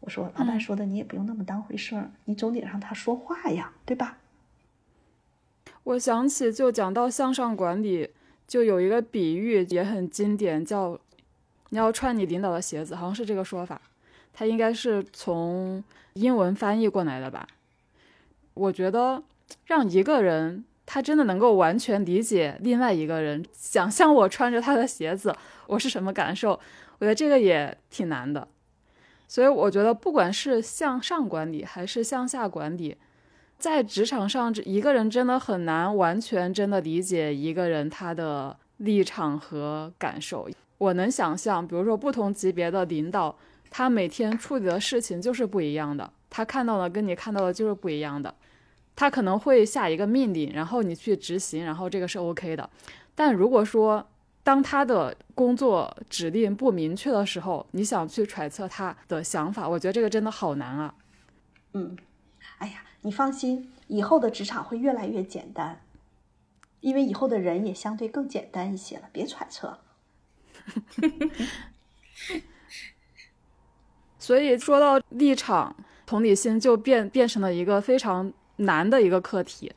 [0.00, 4.18] 我说，老板说的你也不用那么当回事儿，你总得让他说话呀，对吧？
[5.84, 8.10] 我想起就讲到向上管理，
[8.46, 10.98] 就有一个比喻也很经典，叫
[11.70, 13.80] 你要穿你领导的鞋子，好像是这个说法。
[14.32, 15.82] 它应该是从
[16.14, 17.46] 英文翻译过来的吧？
[18.52, 19.22] 我觉得
[19.64, 25.34] 让一个人他真的能够完全理解另外一个人，想象我穿着他的鞋子，
[25.66, 26.50] 我是什么感受？
[26.98, 28.46] 我觉得这个也挺难的。
[29.26, 32.96] 所以我觉得，不管是向上管理还是向下管理，
[33.58, 40.48] 在职场上，一个人真的很难完全真的理解一个人他的立场和感受。
[40.78, 43.36] 我能想象，比如说不同级别的领导。
[43.76, 48.32] 他每天处理的事情就是不一样的，他看到的跟你看到的就是不一样的。
[48.96, 52.68] 他可能会下一个命令，然后你去执行，然后这个是 OK 的。
[53.14, 54.06] 但如果说
[54.42, 60.94] 当他的工作指令不明确的时候，你想去揣测他的想法，我觉得这个真的好难啊。
[61.72, 61.96] 嗯，
[62.58, 65.80] 哎呀，你放心，以后的职场会越来越简单，
[66.80, 69.78] 因为以后的人也相对更简单一些了，别揣测。
[74.18, 75.76] 所以说到立场，
[76.06, 79.72] 同理心就变变成了一个非常难的一个课题。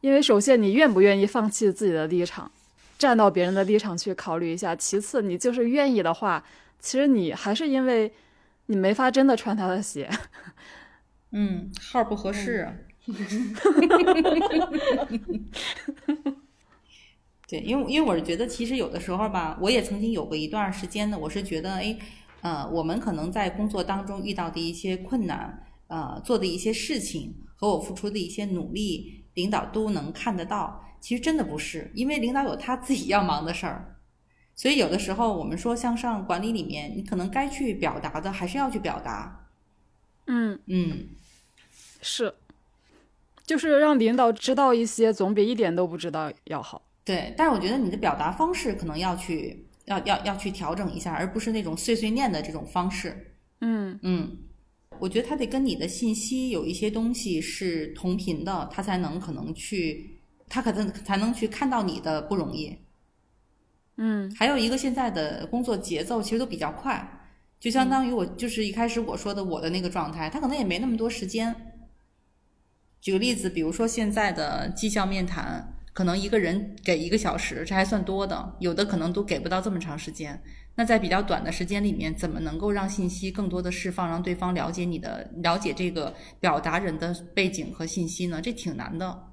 [0.00, 2.50] 因为首先你愿不愿意放弃自己的立场，
[2.98, 6.44] 站到别人的立场去考虑一下；其次你就是愿意的话，
[6.80, 8.12] 其实你还是因为
[8.66, 10.10] 你没法真的穿他的鞋。
[11.32, 12.86] 嗯，号不合适。
[17.48, 21.98] 对，因为因为我是觉得，其实有的时候吧，我也曾经有过一段时间呢，我是觉得，哎。
[22.42, 27.32] 呃，我们可能在工作当中遇到的一些困难，呃，做的一些事情
[27.62, 30.84] 和我付出的一些努力，领导都能看得到。
[31.00, 34.00] 其实真的不是，因为领导有他自己要忙的事儿，
[34.56, 39.46] 所以有的时候我们说向上管理里面，你可能该去表达的还是要去表达。
[40.26, 41.06] 嗯嗯，
[42.00, 42.34] 是，
[43.46, 46.82] 就是让领导知道一些，总比一点都不知道要好。
[47.04, 49.68] 对，但是我觉得你的表达方式可能要去。
[49.86, 53.34] 要要要去调整一下，而不是那种碎碎念的这种方式。
[53.60, 54.38] 嗯嗯，
[54.98, 62.76] 我觉得他得跟你的信息有一些东西是同频的，他才能可能去，他可能才能去看到你的不容易。
[63.96, 67.06] 嗯，还有一个现在的工作节奏其实都比较快，
[67.60, 71.54] 就相当于我就是一开始我说的我的那个状态，他可能也没那么多时间。
[73.00, 75.74] 举个例子，比如说现在的绩效面谈。
[75.92, 80.42] 可能一个人给一个小时，这还算多的，有的可能都给不到这么长时间。
[80.74, 88.40] 那在比较短的时间里面，怎么能够让信息更多的释放，让对方了解你的、了解这个表达人的背景和信息呢？
[88.40, 89.28] 这挺难的。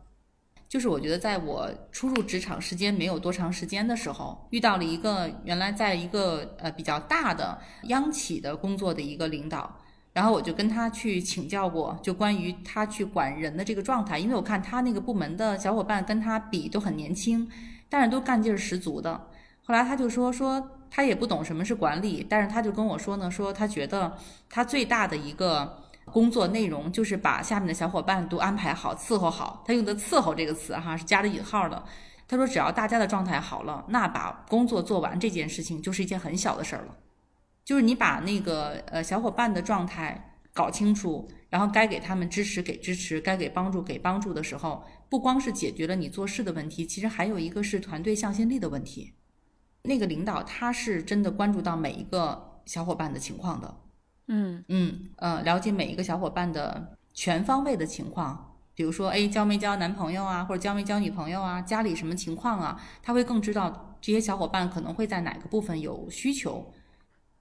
[0.67, 9.78] 就是我觉得，在我初入职场时间没有多长时间的时候，遇到了一个原来在一个呃比较大的央企的工作的一个领导。
[10.19, 17.49] 然后我就跟他去请教过，就关于他去管人的这个状态，因为我看他那个部门的小伙伴跟他比都很年轻，
[17.87, 19.27] 但是都干劲儿十足的。
[19.63, 24.13] 后来他就说说他也不懂什么是管理，但是他就跟我说呢，说他觉得
[24.49, 29.63] 他最大的一个工作内容就是把下面的小伙伴都安排好、伺候好。
[29.65, 31.81] 他用的“伺候”这个词哈是加了引号的。
[32.27, 36.93] 他说只要大家的状态好了，那把工作做完这件事情就是一件很小的事儿了。
[37.69, 49.13] 就是你把那个呃小伙伴的状态搞清楚，然后该给他们支持给支持，该给帮助给帮助的时候，不光是解决了你做事的问题，其实还有一个是团队向心力的问题。
[49.83, 53.77] 那个领导他是真的关注到每一个小伙伴的情况的，
[54.29, 66.73] 嗯嗯呃，了解每一个小伙伴的全方位的情况，比如说哎交没交男朋友啊，或者交没交女朋友啊，家里什么情况啊，他会更知道这些小伙伴可能会在哪个部分有需求。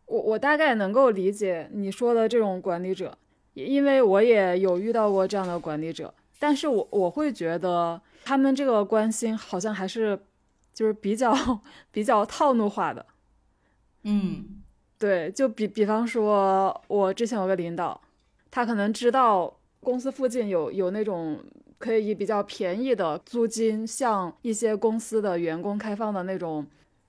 [0.09, 3.17] 我我大概能够理解你说的这种管理者，
[3.53, 10.19] 因为我也有遇到过这样的管理者，但是我我会觉得他们这个关心好像还是
[10.73, 11.35] 就是比较
[11.91, 13.05] 比较套路化的。
[14.05, 14.63] 嗯，
[14.99, 18.01] 对，就比比方说，我之前有个领导，
[18.51, 21.39] 他可能知道公司附近有有那种
[21.77, 26.67] 可以以比较便宜的租金向一些公司的员工开放的那种。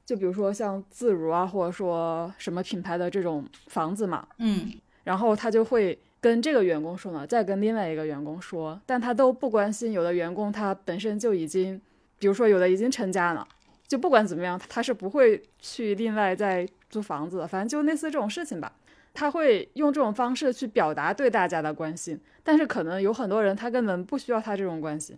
[0.09, 9.91] 就比如说像自如啊，或者说什么品牌的这种房子嘛，嗯，然后他就会跟这个员工说呢，再跟另外一个员工说，但他都不关心。
[9.91, 11.79] 有的员工他本身就已经，
[12.17, 13.47] 比如说有的已经成家了，
[13.87, 17.47] 就不管怎么样，他是不会去另外再租房子的。
[17.47, 18.73] 反正就类似这种事情吧，
[19.13, 22.19] 他会用这种方式去表达对大家的关心。
[22.43, 25.15] 但是可能有很多人他根本不需要他这种关心，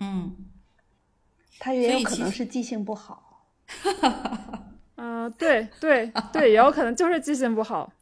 [0.00, 0.36] 嗯，
[1.58, 3.31] 他也有可能是记性不好。
[3.66, 4.64] 哈哈哈，
[4.96, 7.92] 嗯，对对对，也有可能就是记性不好。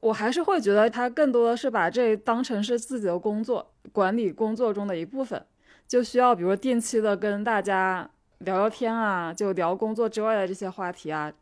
[0.00, 5.44] 我还是会觉得他更多的是把这当成是自己的工作，管理工作中的一部分。
[5.88, 8.08] 就需要比如定期的跟大家
[8.38, 11.32] 聊聊天啊，就聊工作之外的这些话题啊，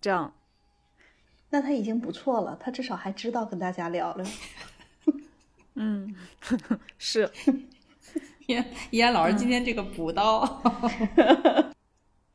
[0.00, 0.32] 这样。
[1.50, 4.24] 那他已经不错了，他至少还知道跟大家聊了。
[5.74, 6.14] 嗯，
[6.98, 7.30] 是。
[8.46, 10.62] 依依安老师今天这个补刀，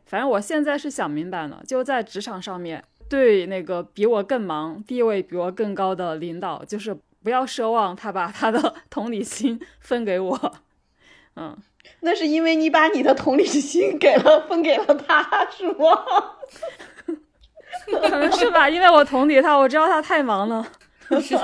[0.06, 10.54] 反正我现在是想明白了，就在职场上面，对那个比我更忙、地位比我更高的领导，就是不要奢望他把他的 同理心分给我。
[11.36, 11.58] 嗯，
[12.02, 15.88] 那是因为你把你的同理心给了分给了他，是吗？
[18.02, 20.66] 可能是吧，因为我同理他，我知道他太忙了。
[21.20, 21.36] 是，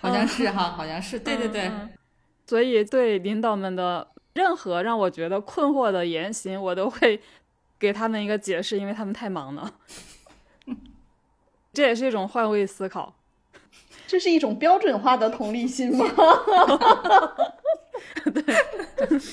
[0.00, 1.70] 好像是哈，好像是，对对对。
[2.46, 7.20] 所以对领导们的任何让我觉得困惑的言行，我都会
[7.78, 9.74] 给他们一个解释，因为他们太忙了。
[11.72, 13.14] 这也是一种换位思考。
[14.06, 16.06] 这是一种标准化的同理心吗？
[18.32, 18.54] 对。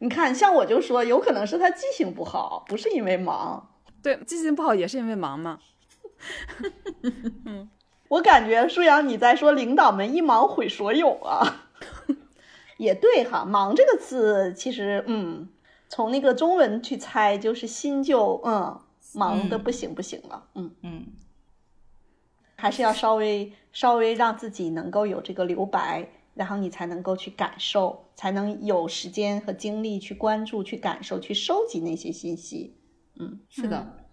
[0.00, 3.68] 你看，像我就说，有可能是他记性不好，不是因为忙。
[4.00, 5.58] 对，记性不好也是因为忙嘛。
[7.44, 7.68] 嗯，
[8.06, 11.64] 我感觉舒阳你在说领导们一忙毁所有啊。
[12.76, 15.48] 也对哈，忙这个词其实，嗯，
[15.88, 18.80] 从那个中文去猜，就是心就嗯
[19.14, 20.46] 忙的不行不行了。
[20.54, 21.06] 嗯嗯，
[22.56, 32.76] 还是要稍微稍微让自己能够有这个留白，然后你才能够去感受，才能有时间和精力去关注、去感受、去收集那些信息。
[33.18, 34.04] 嗯，是的，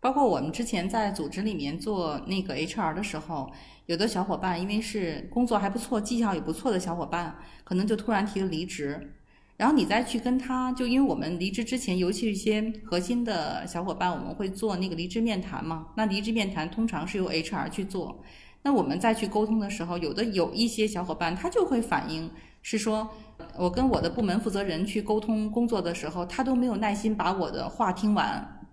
[0.00, 3.52] 包括我们之前在组织里面做那个 HR 的时候，
[3.86, 9.14] 有的小伙伴因为是工作还不错、绩效也不错的小伙伴，可能就突然提了离职，
[9.60, 15.88] 然后你再去跟他，就因为我们离职之前，尤其是一些核心的小伙伴，我们会做那个离职面谈嘛。
[15.98, 18.22] 那离职面谈通常是由 HR 去做，
[18.62, 22.30] 那我们再去沟通的时候，有的有一些小伙伴他就会反映
[22.62, 23.10] 是说。
[23.56, 28.68] 我跟我的部门负责人去沟通工作的时候，他都没有耐心把我的话听完，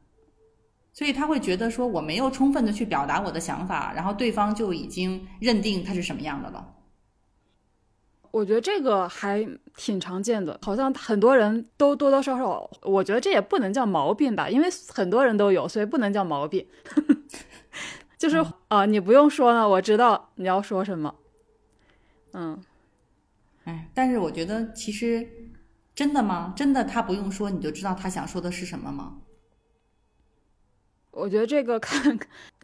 [0.91, 6.67] 所以他会觉得说我没有充分的去表达我的想法，然后对方就已经认定他是什么样的了。
[8.32, 16.65] 我觉得这个还挺常见的，好像很多人都多多少少，我觉得这也不能叫毛病吧，因为很多人都有，所以不能叫毛病。
[18.17, 21.13] 就是啊，你不用说了，我知道你要说什么。
[22.34, 22.61] 嗯。
[23.65, 25.28] 哎，但是我觉得其实
[25.93, 26.53] 真的吗？
[26.55, 29.17] 真的他不用说你就知道他想说的是什么吗？
[31.11, 32.17] 我觉得这个看，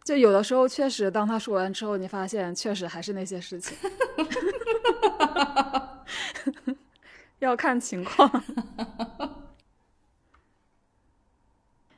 [0.05, 3.75] 就有的时候确实，当他说完之后，你发现确实还是那些事情，
[7.39, 8.29] 要看情况。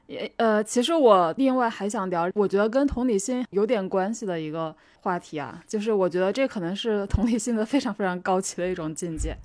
[0.08, 9.36] 也呃，其实我另外还想聊，我觉得跟同理心有点关系的一个话题啊，就是我觉得这可能是同理心的非常非常高级的一种境界。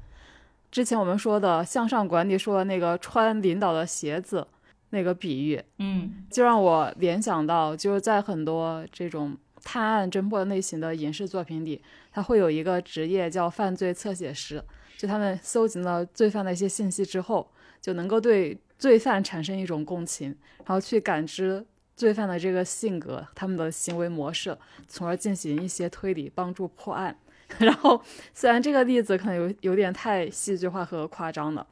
[0.71, 4.47] 之前我们说的向上管理说的那个穿领导的鞋子
[4.91, 11.83] 那个比喻，嗯，就让我联想到，就是在很多这种探案侦破类型的影视作品里，
[12.13, 14.63] 它会有一个职业叫犯罪侧写师，
[14.97, 17.51] 就他们搜集了罪犯的一些信息之后，
[17.81, 18.59] 就能够对。
[18.81, 20.35] 罪犯产生一种共情，
[20.65, 21.63] 然后去感知
[21.95, 24.57] 罪犯的这个性格、他们的行为模式，
[24.89, 27.15] 从而进行一些推理，帮助破案。
[27.61, 28.03] 然后，
[28.33, 31.67] 虽然这个例子可能有有点太戏剧化和夸张了，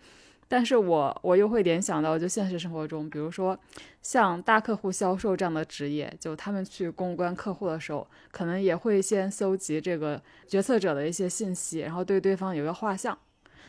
[0.48, 3.56] 但是我我又会联想到，就现实生活中，比如说
[4.02, 13.16] 像大客户销售这样的职业，就他们去公关客户的时候，可能也会先搜集这个决策者的一些信息，然后对对方有个画像。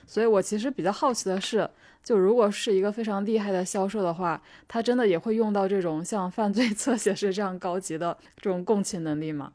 [0.07, 1.69] 所以我其实比较好奇的是。
[2.01, 9.51] 就如果是一个非常厉害的销售的话，他真的也会用到这种像犯罪侧写师这样高级的这种共情能力吗？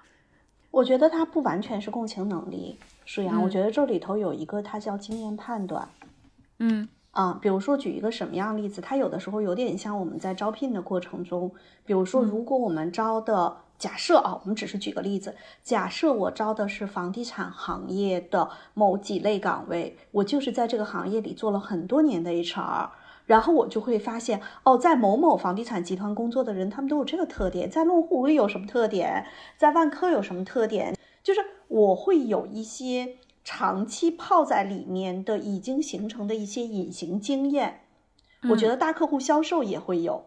[0.70, 5.88] 我觉得他不完全是共情能力，舒阳，我觉得这里头有一个，它叫经验判断。
[6.58, 11.50] 嗯啊，比如说举一个什么样例子，它有的时候有点像我们在招聘的过程中，
[11.86, 13.56] 比如说如果我们招的。
[13.76, 15.34] 假设啊，我们只是举个例子。
[15.64, 22.88] 假设我招的是房地产行业的某几类岗位，我就是在这个行业里做了很多年的 HR，
[23.26, 29.26] 然后我就会发现，哦，在某某房地产集团工作的人，他们都有这个特点，在龙湖有什么特点，
[29.58, 37.82] 在万科有什么特点，就是我会有一些长期泡在里面的已经形成的一些隐形经验。
[38.50, 40.24] 我觉得大客户销售也会有。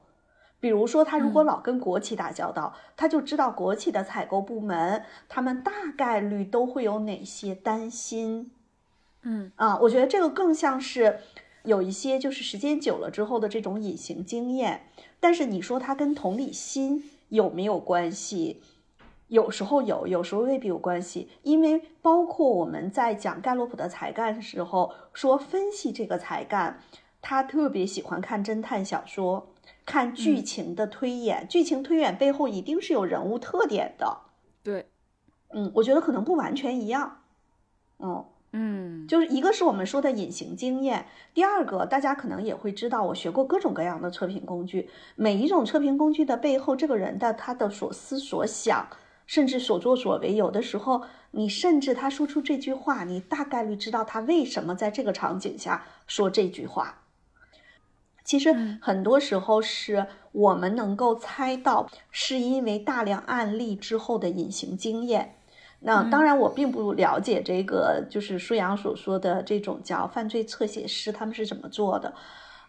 [0.60, 8.50] 比如说，他如果老跟国企打交道，他就知道国企的采购部门，他们大概率都会有哪些担心。
[9.22, 11.20] 嗯啊，我觉得这个更像是
[11.64, 14.88] 有一些就是时间久了之后的这种隐形经验。
[15.20, 18.62] 但是你说他跟同理心有没有关系？
[19.28, 26.80] 有时候有，有时候未必有关系，因为包括我们在讲盖洛普的才干的时候，说分析这个才干，
[27.22, 29.54] 他特别喜欢看侦探小说，
[29.86, 34.18] 看剧情的推演，剧情推演背后一定是有人物特点的。
[34.64, 34.88] 对，
[35.50, 37.22] 嗯，我觉得可能不完全一样，
[38.00, 38.26] 嗯。
[38.54, 48.88] 嗯，就是一个是我们说的隐形经验，第二个大家可能也会知道，我学过各种各样的测评工具，每一种测评工具的背后，这个人的他的所思所想，
[49.28, 57.04] 甚至所作所为，有的时候你甚至他说出这句话，你大概率知道他为什么在这个场景下说这句话。
[58.24, 65.36] 其实很多时候是我们能够猜到，是因为大量案例之后的隐形经验。
[65.80, 72.14] 那当然，我并不了解这个，就是舒阳所说的这种叫犯罪侧写师，他们是怎么做的。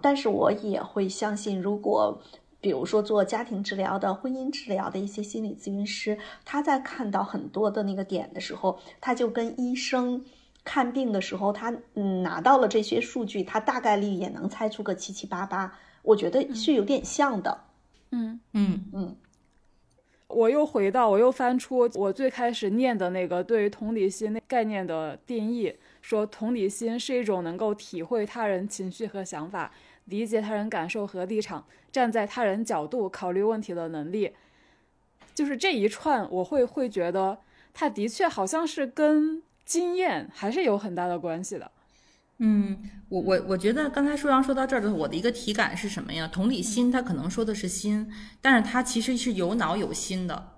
[0.00, 2.22] 但是我也会相信，如果
[2.60, 10.24] 比如说做家庭治疗的、婚姻治疗的一些心理咨询师，他在看到很多的那个点的时候，他就跟医生
[10.64, 15.78] 看病的时候，他嗯拿到了这些数据，他大概率也能猜出个七七八八。
[16.02, 17.64] 我觉得是有点像的。
[18.10, 19.16] 嗯嗯嗯。
[20.28, 29.72] 我又回到，我又翻出我最开始念的那个对于同理心那概念的定义，说同理心是一种能够体会他人情绪和想法，
[30.08, 34.32] 理解他人感受和立场，站在他人角度考虑问题的能力。
[35.34, 37.38] 就是这一串，我会会觉得，
[37.72, 41.70] 他的确好像是跟经验还是有很大的关系的。
[42.38, 42.78] 嗯，
[43.08, 46.28] 我我我觉得刚才舒阳说到这儿的，我的一个体感是什么呀？
[46.28, 50.57] 同理心，他可能说的是心，但是他其实是有脑有心的，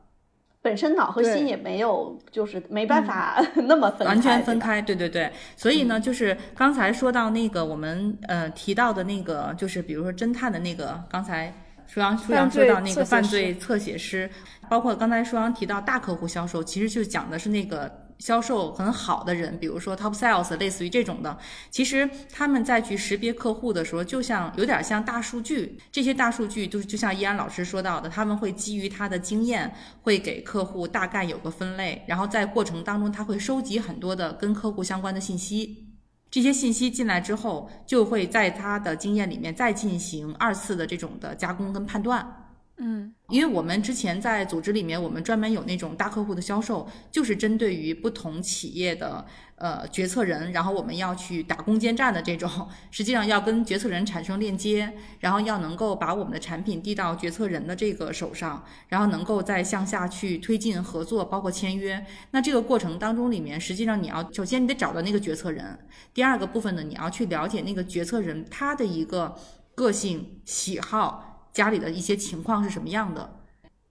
[0.63, 4.81] 本身脑和心也没有，就是没办法 那么分完全分开。
[4.83, 11.53] 对对对，所以呢，就是刚才说到那个我们呃提到的那个，就是比如说侦探的那个，刚才
[11.87, 14.29] 舒阳舒阳说到那个犯罪侧写师，
[14.69, 17.91] 包括刚才舒阳提到大客户销售，其实就讲的是那个。
[18.21, 21.37] 销售很好的人，比如说 top sales，类似于这种的，
[21.71, 25.79] 其实他们在去识别客户的时候，就像有点像大数据。
[25.91, 35.89] 这些大数据就是就像易安老师说到的，他们会基于他的经验，会给客户大概有个分类，然后在过程当中他会收集很多的跟客户相关的信息。
[36.31, 42.50] 这些信息进来之后，就会在他的经验里面再进行二次的这种的加工跟判断。
[42.83, 49.27] 嗯，因为我们之前在组织里面，我们专门有那种大客户的销售，就是针对于不同企业的
[49.57, 62.03] 呃决策人，然后我们要去打攻坚战的这种，实际上要跟决策人产生链接，然后要能够把我们的产品递到决策人的这个手上，然后能够再向下去推进合作，包括签约。
[62.31, 63.91] 那这个过程当中里面，实际上。
[64.03, 65.79] 你要首先你得找到那个决策人，
[66.15, 69.37] 第二个部分呢，你要去了解那个决策人他的一个
[69.75, 71.30] 个性喜好。
[71.53, 73.37] 家里的一些情况是什么样的？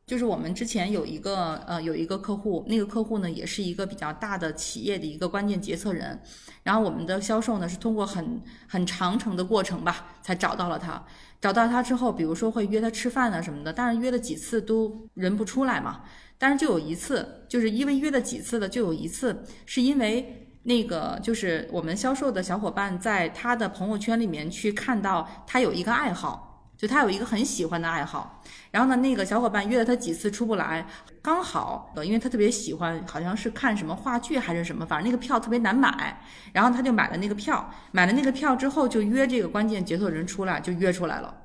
[0.05, 6.19] 就是我们之前有一个呃有一个客户，那个客户呢也是一个比较大的企业的一个关键决策人，
[6.63, 11.05] 然后我们的销售呢是通过很很长程的过程吧才找到了他。
[11.39, 16.01] 找到他之后，比如说会约他吃饭啊什么的，但是约了几次都人不出来嘛。
[16.39, 26.48] 但是就有一次，就是因为约了几次了，就有一次是因为那个就是我们销售的小伙伴在他的朋友圈里面去看到他有一个爱好。
[26.79, 30.87] 就他有一个很喜欢的爱好，然后呢，那个小伙伴约了他几次出不来，
[31.21, 36.21] 刚好，因为他特别喜欢，好像是看什么话剧还是什么，反正那个票特别难买，
[36.53, 41.41] 然后他就买了那个票，买了那个票之后就约这个关键决策人出来，就约出来了。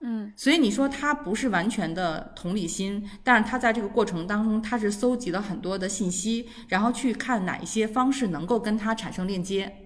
[0.00, 9.83] 嗯，所以你说他不是完全的同理心，但是他在这个过程当中，他是搜集了很多的信息，然后去看哪一些方式能够跟他产生链接。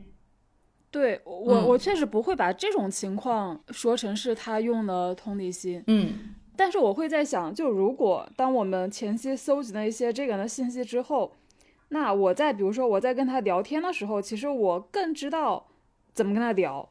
[0.90, 5.84] 对我，我确实不会把这种情况说成是他用了同理心。
[5.86, 11.32] 嗯，但是我会在想，就如果当我们前期搜集了一些这个人的信息之后，
[11.90, 15.66] 那我在比如说我在跟他聊天的时候，其实我更知道
[16.12, 16.88] 怎么跟他聊。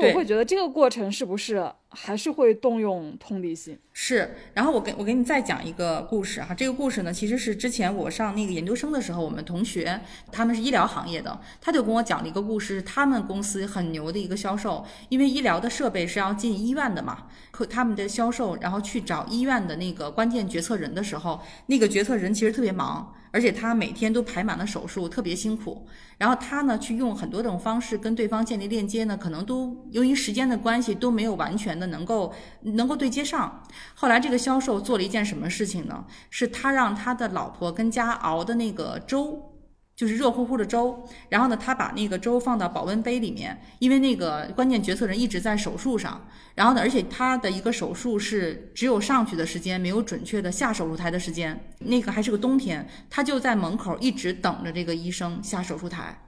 [0.00, 3.78] 就我会觉得这个过程是不是还是会动用同理心？
[3.94, 4.36] 是。
[4.52, 9.98] 然后我给我给你再讲一个故事哈，这个故事呢其实是之前我上那个研究生的时候，我们同学
[10.30, 23.14] 他们是医疗行业的，他就跟我讲了一个故事，他们公司很牛的一个销售，因为医疗的设备是要进医院的嘛，可他们的销售然后去找医院的那个关键决策人的时候，那个决策人其实特别忙。
[23.30, 25.86] 而且他每天都排满了手术，特别辛苦。
[26.18, 33.62] 然后他呢，去用很多种方式跟对方建立链接呢，可能都由于时间的关系都没有完全的能够能够对接上。
[33.94, 36.04] 后来这个销售做了一件什么事情呢？
[36.30, 39.55] 是他让他的老婆跟家熬的那个粥，
[39.96, 56.18] 就是热乎乎的粥，然后呢，他把那个粥放到保温杯里面，因为那个关键决策人一直在手术上，然后呢，而且他的一个手术是只有上去的时间，没有准确的下手术台的时间，那个还是个冬天，他就在门口一直等着这个医生下手术台，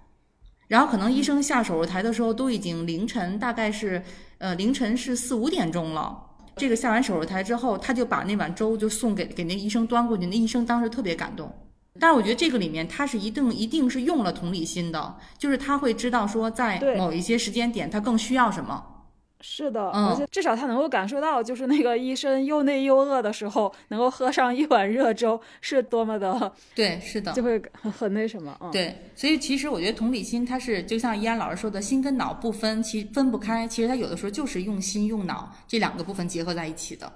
[0.68, 4.02] 然后可能医生下手术台的时候都已经凌晨，大概是
[4.38, 6.24] 呃凌晨是四五点钟了。
[6.56, 11.52] 这个下完手术台之后，他就把那碗粥就送给给那医生端过去，那医生当时特别感动。
[12.00, 18.94] 但是我觉得这个里面他是一定一定是用了同理心的，就是他会知道说在某一些时间点他更需要什么。
[19.40, 26.52] 是的，而且至少他能够感受到，就是那个医生又累又饿的时候，能够喝上一碗热粥是多么的。
[26.74, 28.58] 对，是的， 就会很那什么。
[28.60, 33.64] 嗯，对，所以其实我觉得同理心，它是就像依安老师说的，心跟脑不分，其分不开。
[33.68, 37.12] 其实他有的时候就是用心用脑这两个部分结合在一起的。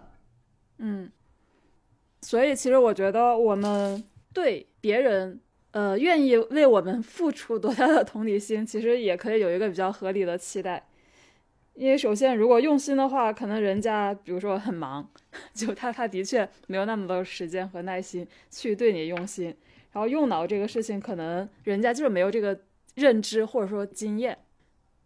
[0.78, 1.10] 嗯，
[2.20, 4.00] 所以其实我觉得我们
[4.32, 4.66] 对。
[4.80, 10.88] 别人呃愿意为我们付出多大的同理心，其实也可以有一个比较合理的期待。
[11.74, 15.08] 因为首先，如果用心的话，可能人家比如说很忙，
[15.54, 19.56] 就他他的确没有那么多时间和耐心去对你用心。
[19.92, 22.58] 然后用脑这个事情，可能人家就是没有这个
[22.96, 24.36] 认知或者说经验，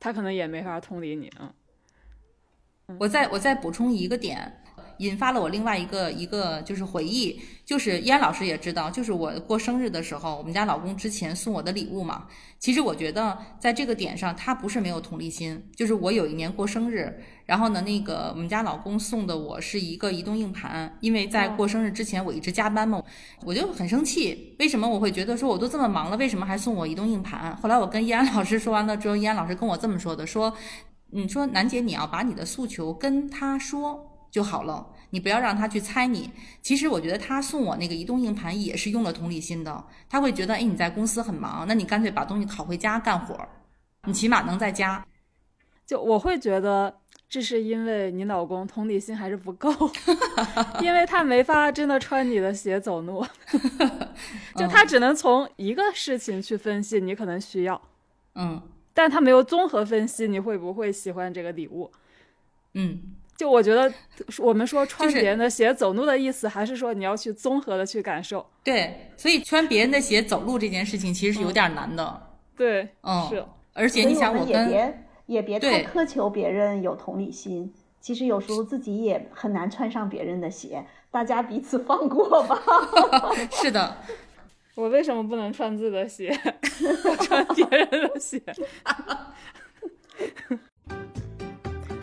[0.01, 2.97] 他可能也没法同理你嗯。
[2.99, 4.63] 我再我再补充一个点。
[4.99, 12.27] 引发了我另外一个一个就是回忆，就是依安老师也知道，就是我过生日的时候，我们家老公之前送我的礼物嘛。
[12.59, 15.63] 其实我觉得在这个点上，他不是没有同理心。
[15.77, 23.03] 就是我有一年过生日，然后呢，那个我们家老公送的我是一个移动硬盘，因为在过生日之前我一直加班嘛，
[23.45, 24.57] 我就很生气。
[24.59, 27.55] 为什么我会觉得说我都这么忙了，为什么还送我移动硬盘？
[27.59, 30.55] 后来我跟依安老师说完了之后，依安老师跟我这么说的：说，
[31.11, 34.16] 你说楠姐，你要把你的诉求跟他说。
[34.31, 36.31] 就好了，你不要让他去猜你。
[36.61, 43.37] 其实我觉得他送我那个移动硬盘也是用了同理心的，他会觉得，哎，你在公司很忙，那你干脆把东西拷回家干活，
[44.05, 45.07] 你起码能在家。
[45.87, 46.93] 就我会觉得，
[47.29, 49.71] 这是因为你老公同理心还是不够，
[50.83, 53.25] 因为他没法真的穿你的鞋走路，
[54.57, 57.81] 就他只能从一个事情去分析你可能需要，
[58.35, 58.61] 嗯，
[58.93, 61.93] 但他没有综合分析你会不会喜欢这个礼物，
[62.75, 63.01] 嗯。
[63.37, 63.93] 就我觉得，
[64.39, 68.45] 我们说穿别人的鞋走路的意思，还是说你要去综合的去感受。
[68.65, 72.23] 对，所以穿别人的鞋走路这件事情其实是有点难的。
[72.57, 73.45] 对，嗯，是。
[73.75, 77.75] 而且你想，我跟也别也别太苛求别人有同理心。
[78.01, 82.59] 其实有时候自己也很难穿上别人的鞋，大家彼此放过吧。
[83.51, 83.99] 是的，
[84.77, 86.33] 我为什么不能穿自己的鞋？
[87.21, 88.41] 穿别人的鞋。